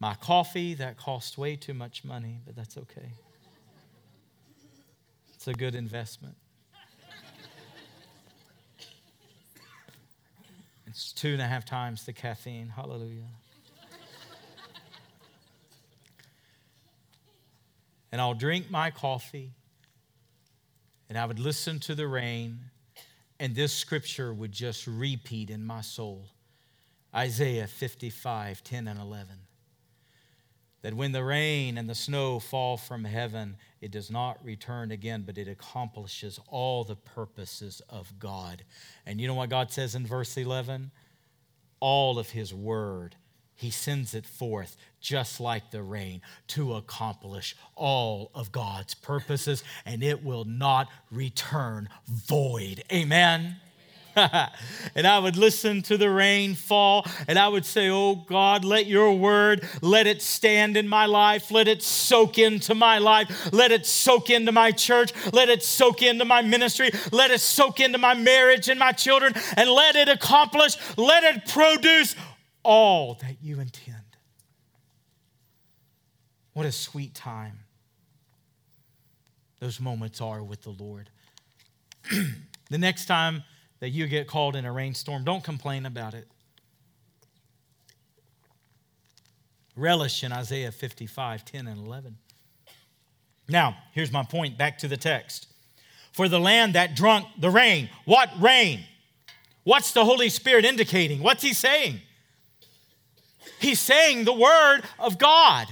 my 0.01 0.15
coffee, 0.15 0.75
that 0.75 0.97
cost 0.97 1.37
way 1.37 1.57
too 1.57 1.75
much 1.75 2.05
money, 2.05 2.41
but 2.47 2.55
that's 2.55 2.79
okay. 2.79 3.13
It's 5.35 5.49
a 5.49 5.53
good 5.53 5.75
investment. 5.75 6.37
It's 10.87 11.13
two 11.13 11.33
and 11.33 11.43
a 11.43 11.47
half 11.47 11.65
times 11.65 12.07
the 12.07 12.13
caffeine. 12.13 12.69
Hallelujah. 12.69 13.29
and 18.11 18.21
I'll 18.21 18.35
drink 18.35 18.71
my 18.71 18.91
coffee 18.91 19.53
and 21.09 21.17
I 21.17 21.25
would 21.25 21.39
listen 21.39 21.81
to 21.81 21.95
the 21.95 22.07
rain, 22.07 22.59
and 23.41 23.55
this 23.55 23.73
scripture 23.73 24.33
would 24.33 24.53
just 24.53 24.87
repeat 24.87 25.51
in 25.51 25.65
my 25.65 25.81
soul 25.81 26.27
Isaiah 27.15 27.67
55 27.67 28.63
10 28.63 28.89
and 28.89 29.01
11 29.01 29.39
that 30.83 30.95
when 30.95 31.13
the 31.13 31.25
rain 31.25 31.77
and 31.77 31.89
the 31.89 31.95
snow 31.95 32.39
fall 32.39 32.77
from 32.77 33.05
heaven, 33.05 33.57
it 33.81 33.91
does 33.91 34.11
not 34.11 34.43
return 34.45 34.93
again, 34.93 35.25
but 35.27 35.37
it 35.37 35.49
accomplishes 35.49 36.39
all 36.49 36.85
the 36.85 36.97
purposes 36.97 37.83
of 37.89 38.19
God. 38.19 38.65
And 39.05 39.21
you 39.21 39.27
know 39.27 39.35
what 39.35 39.51
God 39.51 39.73
says 39.73 39.95
in 39.95 40.07
verse 40.07 40.37
11? 40.37 40.91
All 41.81 42.19
of 42.19 42.31
His 42.31 42.55
word, 42.55 43.17
He 43.59 43.71
sends 43.71 44.15
it 44.15 44.25
forth 44.25 44.77
just 45.01 45.41
like 45.41 45.73
the 45.73 45.83
rain 45.83 46.23
to 46.47 46.75
accomplish 46.75 47.57
all 47.75 48.31
of 48.33 48.53
God's 48.53 48.95
purposes, 48.95 49.65
and 49.85 50.01
it 50.01 50.25
will 50.25 50.45
not 50.45 50.89
return 51.11 51.89
void. 52.07 52.85
Amen. 52.93 53.57
and 54.95 55.07
I 55.07 55.19
would 55.19 55.37
listen 55.37 55.83
to 55.83 55.97
the 55.97 56.11
rain 56.11 56.55
fall 56.55 57.07
and 57.29 57.39
I 57.39 57.49
would 57.49 57.65
say, 57.65 57.89
Oh 57.89 58.17
God, 58.17 58.65
let 58.65 58.87
your 58.87 59.15
word, 59.15 59.67
let 59.81 60.07
it 60.07 60.23
stand 60.23 60.77
in 60.77 60.89
my 60.89 61.07
life. 61.07 61.51
Let 61.51 61.69
it 61.69 61.83
soak 61.83 62.39
into 62.39 62.75
my 62.75 62.99
life. 62.99 63.53
Let 63.53 63.71
it 63.71 63.87
soak 63.87 64.31
into 64.31 64.53
my 64.53 64.73
church. 64.73 65.13
Let 65.33 65.49
it 65.49 65.63
soak 65.63 66.03
into 66.03 66.25
my 66.25 66.43
ministry. 66.43 66.91
Let 67.13 67.31
it 67.31 67.41
soak 67.41 67.81
into 67.81 67.99
my 67.99 68.15
marriage 68.15 68.69
and 68.69 68.79
my 68.79 68.93
children. 68.93 69.35
And 69.57 69.71
let 69.71 69.95
it 69.95 70.09
accomplish, 70.09 70.77
let 70.97 71.23
it 71.25 71.47
produce 71.47 72.17
all 72.69 73.15
that 73.23 73.37
you 73.41 73.61
intend. 73.61 73.97
What 76.53 76.67
a 76.67 76.73
sweet 76.73 77.15
time 77.15 77.61
those 79.59 79.81
moments 79.81 80.21
are 80.21 80.43
with 80.43 80.63
the 80.65 80.75
Lord. 80.79 81.09
the 82.71 82.79
next 82.79 83.07
time 83.07 83.43
that 83.81 83.89
you 83.89 84.07
get 84.07 84.27
called 84.27 84.55
in 84.55 84.67
a 84.67 84.73
rainstorm, 84.73 85.25
don't 85.25 85.43
complain 85.43 85.87
about 85.87 86.13
it. 86.13 86.29
Relish 89.75 90.23
in 90.23 90.31
Isaiah 90.31 90.71
55, 90.71 91.47
10 91.47 91.67
and 91.69 91.87
11. 91.87 92.19
Now, 93.49 93.79
here's 93.93 94.13
my 94.13 94.25
point 94.25 94.59
back 94.59 94.77
to 94.79 94.89
the 94.89 94.99
text. 94.99 95.47
For 96.13 96.29
the 96.29 96.39
land 96.39 96.75
that 96.75 96.95
drunk 96.95 97.29
the 97.39 97.49
rain, 97.49 97.89
what 98.05 98.29
rain? 98.39 98.85
What's 99.65 99.93
the 99.93 100.05
Holy 100.05 100.29
Spirit 100.29 100.67
indicating? 100.67 101.23
What's 101.23 101.43
he 101.43 101.55
saying? 101.55 102.03
He's 103.61 103.81
saying 103.81 104.25
the 104.25 104.33
word 104.33 104.83
of 104.99 105.19
God 105.19 105.69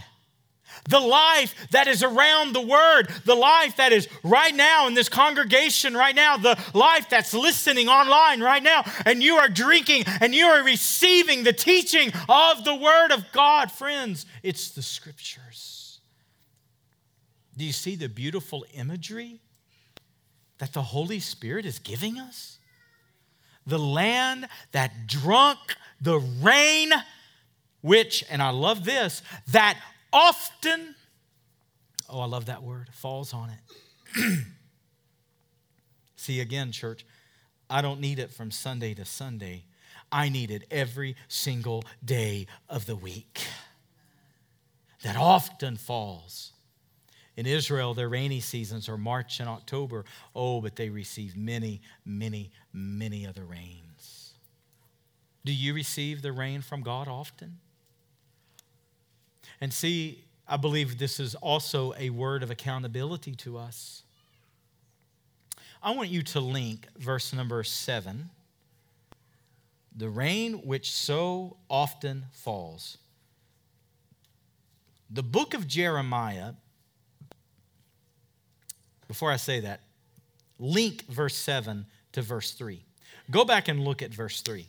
the 0.89 1.01
life 1.01 1.69
that 1.71 1.89
is 1.89 2.03
around 2.03 2.53
the 2.53 2.61
word, 2.61 3.09
the 3.25 3.35
life 3.35 3.77
that 3.77 3.93
is 3.93 4.09
right 4.23 4.55
now 4.55 4.87
in 4.87 4.95
this 4.95 5.09
congregation 5.09 5.95
right 5.95 6.15
now, 6.15 6.37
the 6.37 6.59
life 6.75 7.09
that's 7.09 7.35
listening 7.35 7.89
online 7.89 8.41
right 8.41 8.63
now, 8.63 8.85
and 9.05 9.23
you 9.23 9.37
are 9.37 9.49
drinking 9.49 10.05
and 10.21 10.35
you 10.35 10.47
are 10.47 10.63
receiving 10.63 11.43
the 11.43 11.53
teaching 11.53 12.13
of 12.29 12.65
the 12.65 12.75
word 12.75 13.13
of 13.13 13.25
God. 13.33 13.71
Friends, 13.71 14.27
it's 14.43 14.71
the 14.71 14.83
scriptures. 14.83 16.01
Do 17.57 17.65
you 17.65 17.73
see 17.73 17.97
the 17.97 18.09
beautiful 18.09 18.67
imagery 18.75 19.41
that 20.59 20.73
the 20.73 20.83
Holy 20.83 21.21
Spirit 21.21 21.67
is 21.67 21.79
giving 21.79 22.19
us? 22.19 22.59
The 23.67 23.79
land 23.79 24.47
that 24.73 25.07
drunk 25.07 25.59
the 26.01 26.19
rain, 26.19 26.93
which, 27.87 28.25
and 28.29 28.43
I 28.43 28.51
love 28.51 28.85
this, 28.85 29.23
that 29.53 29.79
often, 30.13 30.97
oh, 32.11 32.19
I 32.19 32.27
love 32.27 32.47
that 32.47 32.65
word, 32.65 32.89
falls 32.93 33.33
on 33.33 33.51
it. 33.51 34.39
See, 36.17 36.41
again, 36.41 36.73
church, 36.73 37.07
I 37.71 37.83
don't 37.83 38.01
need 38.01 38.19
it 38.19 38.33
from 38.33 38.51
Sunday 38.51 38.93
to 38.95 39.05
Sunday. 39.05 39.67
I 40.11 40.29
need 40.29 40.51
it 40.51 40.65
every 40.69 41.15
single 41.29 41.85
day 42.05 42.49
of 42.69 42.87
the 42.87 42.97
week. 42.97 43.47
That 45.05 45.17
often 45.17 45.77
falls. 45.77 46.53
In 47.37 47.47
Israel, 47.47 47.95
their 47.95 48.09
rainy 48.09 48.41
seasons 48.41 48.89
are 48.89 48.97
March 48.97 49.39
and 49.39 49.49
October. 49.49 50.05
Oh, 50.35 50.61
but 50.61 50.75
they 50.75 50.89
receive 50.89 51.37
many, 51.37 51.83
many, 52.05 52.51
many 52.73 53.25
other 53.25 53.45
rains. 53.45 54.33
Do 55.45 55.53
you 55.53 55.73
receive 55.73 56.23
the 56.23 56.33
rain 56.33 56.63
from 56.63 56.83
God 56.83 57.07
often? 57.07 57.59
And 59.61 59.73
see, 59.73 60.25
I 60.47 60.57
believe 60.57 60.99
this 60.99 61.19
is 61.19 61.35
also 61.37 61.95
a 61.99 62.11
word 62.11 62.43
of 62.43 62.51
accountability 62.51 63.35
to 63.37 63.59
us. 63.59 64.03
I 65.83 65.93
want 65.93 66.09
you 66.09 66.23
to 66.23 66.41
link 66.41 66.89
verse 66.97 67.33
number 67.33 67.63
seven 67.63 68.31
the 69.97 70.09
rain 70.11 70.67
which 70.67 70.93
so 70.93 71.57
often 71.71 72.27
falls. 72.31 72.99
The 75.09 75.23
book 75.23 75.55
of 75.55 75.67
Jeremiah, 75.67 76.53
before 79.09 79.31
I 79.31 79.37
say 79.37 79.61
that, 79.61 79.81
link 80.59 81.07
verse 81.07 81.35
7 81.35 81.87
to 82.13 82.23
verse 82.23 82.53
3. 82.53 82.83
Go 83.31 83.45
back 83.45 83.69
and 83.69 83.85
look 83.85 84.03
at 84.03 84.13
verse 84.13 84.43
3. 84.43 84.67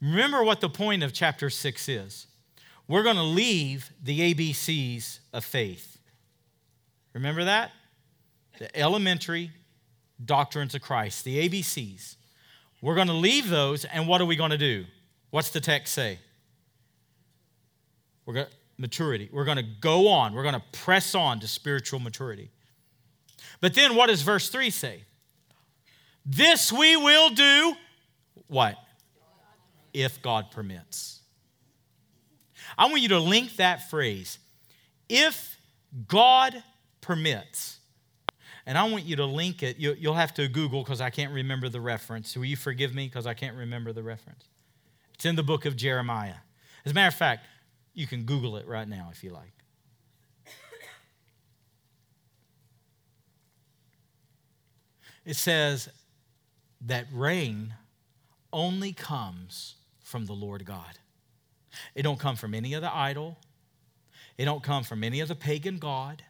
Remember 0.00 0.42
what 0.42 0.60
the 0.60 0.68
point 0.68 1.02
of 1.02 1.12
chapter 1.12 1.50
6 1.50 1.88
is. 1.88 2.26
We're 2.86 3.02
going 3.02 3.16
to 3.16 3.22
leave 3.22 3.90
the 4.02 4.32
ABCs 4.32 5.18
of 5.32 5.44
faith. 5.44 5.98
Remember 7.12 7.44
that? 7.44 7.72
The 8.58 8.74
elementary 8.78 9.50
doctrines 10.24 10.74
of 10.74 10.82
Christ, 10.82 11.24
the 11.24 11.48
ABCs. 11.48 12.16
We're 12.80 12.94
going 12.94 13.08
to 13.08 13.12
leave 13.12 13.48
those, 13.48 13.84
and 13.84 14.06
what 14.06 14.20
are 14.20 14.24
we 14.24 14.36
going 14.36 14.50
to 14.50 14.58
do? 14.58 14.84
What's 15.30 15.50
the 15.50 15.60
text 15.60 15.92
say? 15.92 16.18
We're 18.24 18.34
going 18.34 18.46
maturity. 18.78 19.28
We're 19.32 19.44
going 19.44 19.56
to 19.56 19.66
go 19.80 20.08
on. 20.08 20.32
We're 20.32 20.44
going 20.44 20.54
to 20.54 20.62
press 20.72 21.14
on 21.14 21.40
to 21.40 21.48
spiritual 21.48 21.98
maturity. 21.98 22.50
But 23.60 23.74
then 23.74 23.96
what 23.96 24.06
does 24.06 24.22
verse 24.22 24.48
3 24.48 24.70
say? 24.70 25.02
This 26.24 26.72
we 26.72 26.96
will 26.96 27.30
do 27.30 27.74
what? 28.46 28.76
If 29.98 30.22
God 30.22 30.52
permits. 30.52 31.22
I 32.76 32.86
want 32.86 33.02
you 33.02 33.08
to 33.08 33.18
link 33.18 33.56
that 33.56 33.90
phrase. 33.90 34.38
If 35.08 35.58
God 36.06 36.62
permits. 37.00 37.80
And 38.64 38.78
I 38.78 38.88
want 38.88 39.02
you 39.04 39.16
to 39.16 39.24
link 39.24 39.64
it. 39.64 39.76
You'll 39.78 40.14
have 40.14 40.32
to 40.34 40.46
Google 40.46 40.84
because 40.84 41.00
I 41.00 41.10
can't 41.10 41.32
remember 41.32 41.68
the 41.68 41.80
reference. 41.80 42.36
Will 42.36 42.44
you 42.44 42.54
forgive 42.54 42.94
me 42.94 43.06
because 43.06 43.26
I 43.26 43.34
can't 43.34 43.56
remember 43.56 43.92
the 43.92 44.04
reference? 44.04 44.44
It's 45.14 45.24
in 45.24 45.34
the 45.34 45.42
book 45.42 45.64
of 45.64 45.74
Jeremiah. 45.74 46.34
As 46.84 46.92
a 46.92 46.94
matter 46.94 47.08
of 47.08 47.14
fact, 47.14 47.46
you 47.92 48.06
can 48.06 48.22
Google 48.22 48.56
it 48.56 48.68
right 48.68 48.86
now 48.86 49.08
if 49.10 49.24
you 49.24 49.30
like. 49.32 49.52
It 55.24 55.34
says 55.34 55.88
that 56.82 57.06
rain 57.12 57.74
only 58.52 58.92
comes 58.92 59.74
from 60.08 60.24
the 60.24 60.32
Lord 60.32 60.64
God. 60.64 60.98
It 61.94 62.02
don't 62.02 62.18
come 62.18 62.34
from 62.34 62.54
any 62.54 62.74
other 62.74 62.90
idol. 62.92 63.36
It 64.38 64.46
don't 64.46 64.62
come 64.62 64.82
from 64.82 65.04
any 65.04 65.20
other 65.20 65.34
pagan 65.34 65.78
god. 65.78 66.22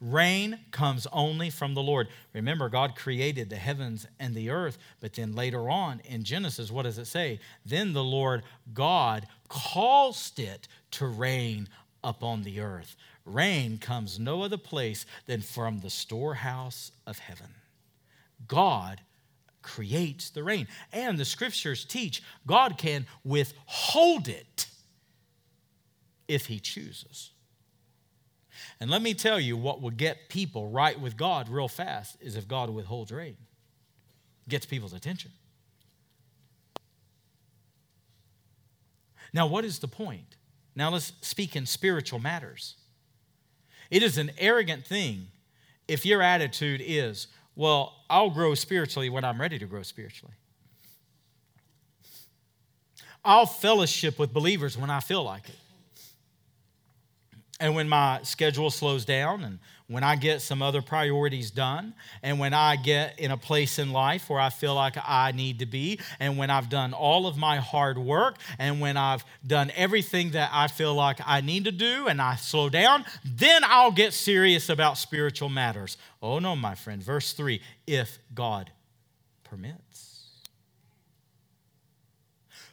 Rain 0.00 0.60
comes 0.70 1.06
only 1.12 1.50
from 1.50 1.74
the 1.74 1.82
Lord. 1.82 2.08
Remember, 2.32 2.68
God 2.68 2.94
created 2.94 3.50
the 3.50 3.56
heavens 3.56 4.06
and 4.20 4.34
the 4.34 4.50
earth, 4.50 4.78
but 5.00 5.14
then 5.14 5.34
later 5.34 5.68
on 5.68 6.00
in 6.04 6.22
Genesis, 6.24 6.70
what 6.70 6.82
does 6.82 6.98
it 6.98 7.06
say? 7.06 7.40
Then 7.66 7.92
the 7.92 8.04
Lord 8.04 8.42
God 8.72 9.26
caused 9.48 10.38
it 10.38 10.68
to 10.92 11.06
rain 11.06 11.68
upon 12.04 12.42
the 12.42 12.60
earth. 12.60 12.96
Rain 13.24 13.78
comes 13.78 14.18
no 14.18 14.42
other 14.42 14.56
place 14.56 15.06
than 15.26 15.40
from 15.40 15.80
the 15.80 15.90
storehouse 15.90 16.92
of 17.06 17.18
heaven. 17.18 17.54
God 18.46 19.00
creates 19.62 20.30
the 20.30 20.42
rain. 20.42 20.68
And 20.92 21.18
the 21.18 21.24
scriptures 21.24 21.84
teach 21.84 22.22
God 22.46 22.78
can 22.78 23.06
withhold 23.24 24.28
it 24.28 24.66
if 26.28 26.46
he 26.46 26.60
chooses. 26.60 27.30
And 28.80 28.90
let 28.90 29.02
me 29.02 29.14
tell 29.14 29.40
you 29.40 29.56
what 29.56 29.80
will 29.80 29.90
get 29.90 30.28
people 30.28 30.68
right 30.68 30.98
with 30.98 31.16
God 31.16 31.48
real 31.48 31.68
fast 31.68 32.16
is 32.20 32.36
if 32.36 32.48
God 32.48 32.70
withholds 32.70 33.12
rain. 33.12 33.36
Gets 34.48 34.66
people's 34.66 34.92
attention. 34.92 35.30
Now, 39.32 39.46
what 39.46 39.64
is 39.64 39.78
the 39.78 39.88
point? 39.88 40.36
Now, 40.74 40.90
let's 40.90 41.12
speak 41.20 41.56
in 41.56 41.66
spiritual 41.66 42.18
matters. 42.18 42.76
It 43.90 44.02
is 44.02 44.18
an 44.18 44.30
arrogant 44.38 44.86
thing 44.86 45.28
if 45.88 46.06
your 46.06 46.22
attitude 46.22 46.82
is, 46.84 47.28
well, 47.54 47.94
I'll 48.08 48.30
grow 48.30 48.54
spiritually 48.54 49.10
when 49.10 49.24
I'm 49.24 49.40
ready 49.40 49.58
to 49.58 49.66
grow 49.66 49.82
spiritually. 49.82 50.34
I'll 53.24 53.46
fellowship 53.46 54.18
with 54.18 54.32
believers 54.32 54.76
when 54.76 54.90
I 54.90 55.00
feel 55.00 55.22
like 55.22 55.48
it. 55.48 55.56
And 57.62 57.76
when 57.76 57.88
my 57.88 58.18
schedule 58.24 58.70
slows 58.70 59.04
down, 59.04 59.44
and 59.44 59.60
when 59.86 60.02
I 60.02 60.16
get 60.16 60.42
some 60.42 60.62
other 60.62 60.82
priorities 60.82 61.52
done, 61.52 61.94
and 62.20 62.40
when 62.40 62.52
I 62.52 62.74
get 62.74 63.20
in 63.20 63.30
a 63.30 63.36
place 63.36 63.78
in 63.78 63.92
life 63.92 64.28
where 64.28 64.40
I 64.40 64.50
feel 64.50 64.74
like 64.74 64.96
I 64.96 65.30
need 65.30 65.60
to 65.60 65.66
be, 65.66 66.00
and 66.18 66.36
when 66.36 66.50
I've 66.50 66.68
done 66.68 66.92
all 66.92 67.28
of 67.28 67.36
my 67.36 67.58
hard 67.58 67.98
work, 67.98 68.38
and 68.58 68.80
when 68.80 68.96
I've 68.96 69.24
done 69.46 69.70
everything 69.76 70.32
that 70.32 70.50
I 70.52 70.66
feel 70.66 70.92
like 70.92 71.20
I 71.24 71.40
need 71.40 71.66
to 71.66 71.70
do, 71.70 72.08
and 72.08 72.20
I 72.20 72.34
slow 72.34 72.68
down, 72.68 73.04
then 73.24 73.62
I'll 73.64 73.92
get 73.92 74.12
serious 74.12 74.68
about 74.68 74.98
spiritual 74.98 75.48
matters. 75.48 75.96
Oh 76.20 76.40
no, 76.40 76.56
my 76.56 76.74
friend. 76.74 77.00
Verse 77.00 77.32
3 77.32 77.60
if 77.86 78.18
God 78.34 78.72
permits. 79.44 80.24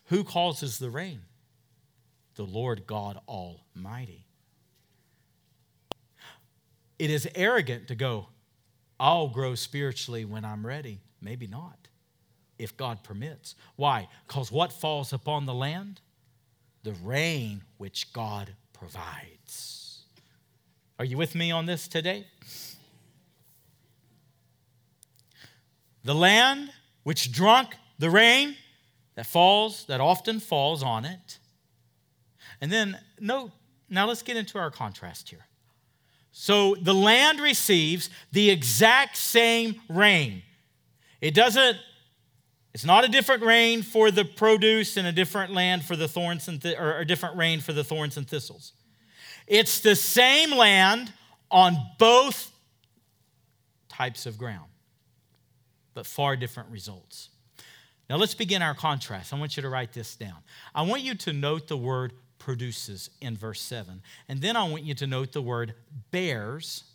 Who 0.05 0.23
causes 0.23 0.79
the 0.79 0.89
rain? 0.89 1.21
The 2.33 2.43
Lord 2.43 2.87
God 2.87 3.19
Almighty. 3.27 4.25
It 6.99 7.09
is 7.09 7.27
arrogant 7.33 7.87
to 7.87 7.95
go, 7.95 8.27
I'll 8.99 9.29
grow 9.29 9.55
spiritually 9.55 10.25
when 10.25 10.43
I'm 10.43 10.65
ready. 10.65 10.99
Maybe 11.21 11.47
not, 11.47 11.87
if 12.57 12.75
God 12.75 13.03
permits. 13.03 13.55
Why? 13.77 14.09
Because 14.27 14.51
what 14.51 14.73
falls 14.73 15.13
upon 15.13 15.45
the 15.45 15.53
land? 15.53 16.01
The 16.83 16.93
rain 17.03 17.63
which 17.77 18.13
God 18.13 18.53
provides. 18.73 20.03
Are 20.97 21.05
you 21.05 21.17
with 21.17 21.35
me 21.35 21.51
on 21.51 21.65
this 21.65 21.87
today? 21.87 22.27
The 26.03 26.15
land 26.15 26.71
which 27.03 27.31
drunk 27.31 27.75
the 27.97 28.09
rain 28.09 28.55
that 29.15 29.25
falls, 29.25 29.85
that 29.85 29.99
often 29.99 30.39
falls 30.39 30.83
on 30.83 31.05
it. 31.05 31.39
And 32.61 32.71
then, 32.71 32.97
note, 33.19 33.51
now 33.89 34.07
let's 34.07 34.21
get 34.21 34.37
into 34.37 34.57
our 34.57 34.71
contrast 34.71 35.29
here. 35.29 35.45
So 36.41 36.73
the 36.75 36.93
land 36.93 37.41
receives 37.41 38.09
the 38.31 38.49
exact 38.49 39.17
same 39.17 39.81
rain. 39.89 40.41
It 41.19 41.33
doesn't, 41.33 41.75
it's 42.73 42.85
not 42.85 43.03
a 43.03 43.09
different 43.09 43.43
rain 43.43 43.81
for 43.81 44.09
the 44.09 44.23
produce 44.23 44.95
and 44.95 45.05
a 45.05 45.11
different 45.11 45.51
land 45.51 45.83
for 45.83 45.97
the 45.97 46.07
thorns 46.07 46.47
and 46.47 46.61
th- 46.61 46.79
or 46.79 46.97
a 46.97 47.05
different 47.05 47.35
rain 47.35 47.59
for 47.59 47.73
the 47.73 47.83
thorns 47.83 48.15
and 48.15 48.25
thistles. 48.25 48.71
It's 49.47 49.81
the 49.81 49.97
same 49.97 50.51
land 50.51 51.11
on 51.51 51.75
both 51.97 52.53
types 53.89 54.25
of 54.25 54.37
ground, 54.37 54.69
but 55.93 56.05
far 56.05 56.37
different 56.37 56.69
results. 56.69 57.27
Now 58.09 58.15
let's 58.15 58.33
begin 58.33 58.61
our 58.61 58.75
contrast. 58.75 59.33
I 59.33 59.37
want 59.37 59.57
you 59.57 59.63
to 59.63 59.69
write 59.69 59.91
this 59.91 60.15
down. 60.15 60.37
I 60.73 60.83
want 60.83 61.01
you 61.01 61.15
to 61.15 61.33
note 61.33 61.67
the 61.67 61.75
word 61.75 62.13
produces 62.39 63.09
in 63.21 63.37
verse 63.37 63.61
7. 63.61 64.01
And 64.27 64.41
then 64.41 64.55
I 64.55 64.67
want 64.67 64.83
you 64.83 64.95
to 64.95 65.07
note 65.07 65.33
the 65.33 65.41
word 65.41 65.75
bears 66.11 66.85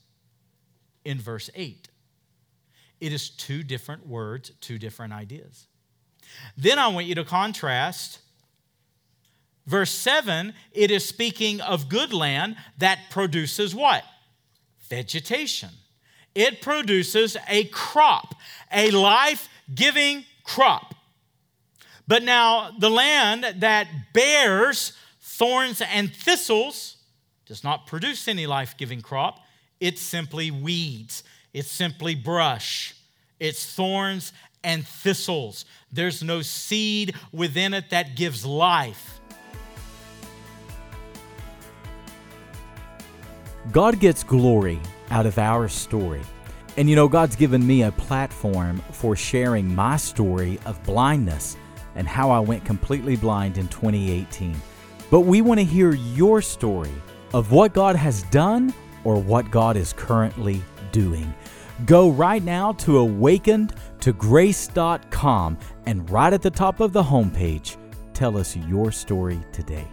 in 1.04 1.20
verse 1.20 1.50
8. 1.54 1.88
It 3.00 3.12
is 3.12 3.30
two 3.30 3.62
different 3.62 4.06
words, 4.06 4.50
two 4.60 4.78
different 4.78 5.12
ideas. 5.12 5.66
Then 6.56 6.78
I 6.78 6.88
want 6.88 7.06
you 7.06 7.14
to 7.16 7.24
contrast 7.24 8.18
verse 9.66 9.90
7. 9.90 10.54
It 10.72 10.90
is 10.90 11.06
speaking 11.06 11.60
of 11.60 11.88
good 11.88 12.12
land 12.12 12.56
that 12.78 12.98
produces 13.10 13.74
what? 13.74 14.04
Vegetation. 14.88 15.70
It 16.34 16.60
produces 16.60 17.36
a 17.48 17.64
crop, 17.64 18.34
a 18.72 18.90
life 18.90 19.48
giving 19.72 20.24
crop. 20.42 20.94
But 22.06 22.22
now 22.22 22.70
the 22.78 22.90
land 22.90 23.60
that 23.60 23.88
bears 24.12 24.92
thorns 25.36 25.80
and 25.80 26.14
thistles 26.14 26.96
does 27.46 27.64
not 27.64 27.86
produce 27.86 28.28
any 28.28 28.46
life 28.46 28.76
giving 28.76 29.02
crop. 29.02 29.40
It's 29.80 30.00
simply 30.00 30.50
weeds, 30.50 31.24
it's 31.52 31.70
simply 31.70 32.14
brush, 32.14 32.94
it's 33.40 33.66
thorns 33.74 34.32
and 34.62 34.86
thistles. 34.86 35.64
There's 35.92 36.22
no 36.22 36.40
seed 36.42 37.14
within 37.32 37.74
it 37.74 37.90
that 37.90 38.16
gives 38.16 38.46
life. 38.46 39.20
God 43.72 43.98
gets 43.98 44.22
glory 44.22 44.80
out 45.10 45.26
of 45.26 45.38
our 45.38 45.68
story. 45.68 46.22
And 46.76 46.88
you 46.88 46.96
know, 46.96 47.08
God's 47.08 47.36
given 47.36 47.66
me 47.66 47.82
a 47.82 47.92
platform 47.92 48.78
for 48.92 49.16
sharing 49.16 49.74
my 49.74 49.96
story 49.96 50.58
of 50.64 50.82
blindness 50.84 51.56
and 51.94 52.06
how 52.06 52.30
I 52.30 52.40
went 52.40 52.64
completely 52.64 53.16
blind 53.16 53.58
in 53.58 53.68
2018. 53.68 54.60
But 55.14 55.20
we 55.20 55.40
want 55.42 55.60
to 55.60 55.64
hear 55.64 55.94
your 55.94 56.42
story 56.42 56.90
of 57.34 57.52
what 57.52 57.72
God 57.72 57.94
has 57.94 58.24
done 58.32 58.74
or 59.04 59.22
what 59.22 59.48
God 59.48 59.76
is 59.76 59.92
currently 59.92 60.60
doing. 60.90 61.32
Go 61.86 62.10
right 62.10 62.42
now 62.42 62.72
to 62.72 62.98
awakentograce.com 62.98 65.58
and 65.86 66.10
right 66.10 66.32
at 66.32 66.42
the 66.42 66.50
top 66.50 66.80
of 66.80 66.92
the 66.92 67.04
homepage, 67.04 67.76
tell 68.12 68.36
us 68.36 68.56
your 68.56 68.90
story 68.90 69.38
today. 69.52 69.86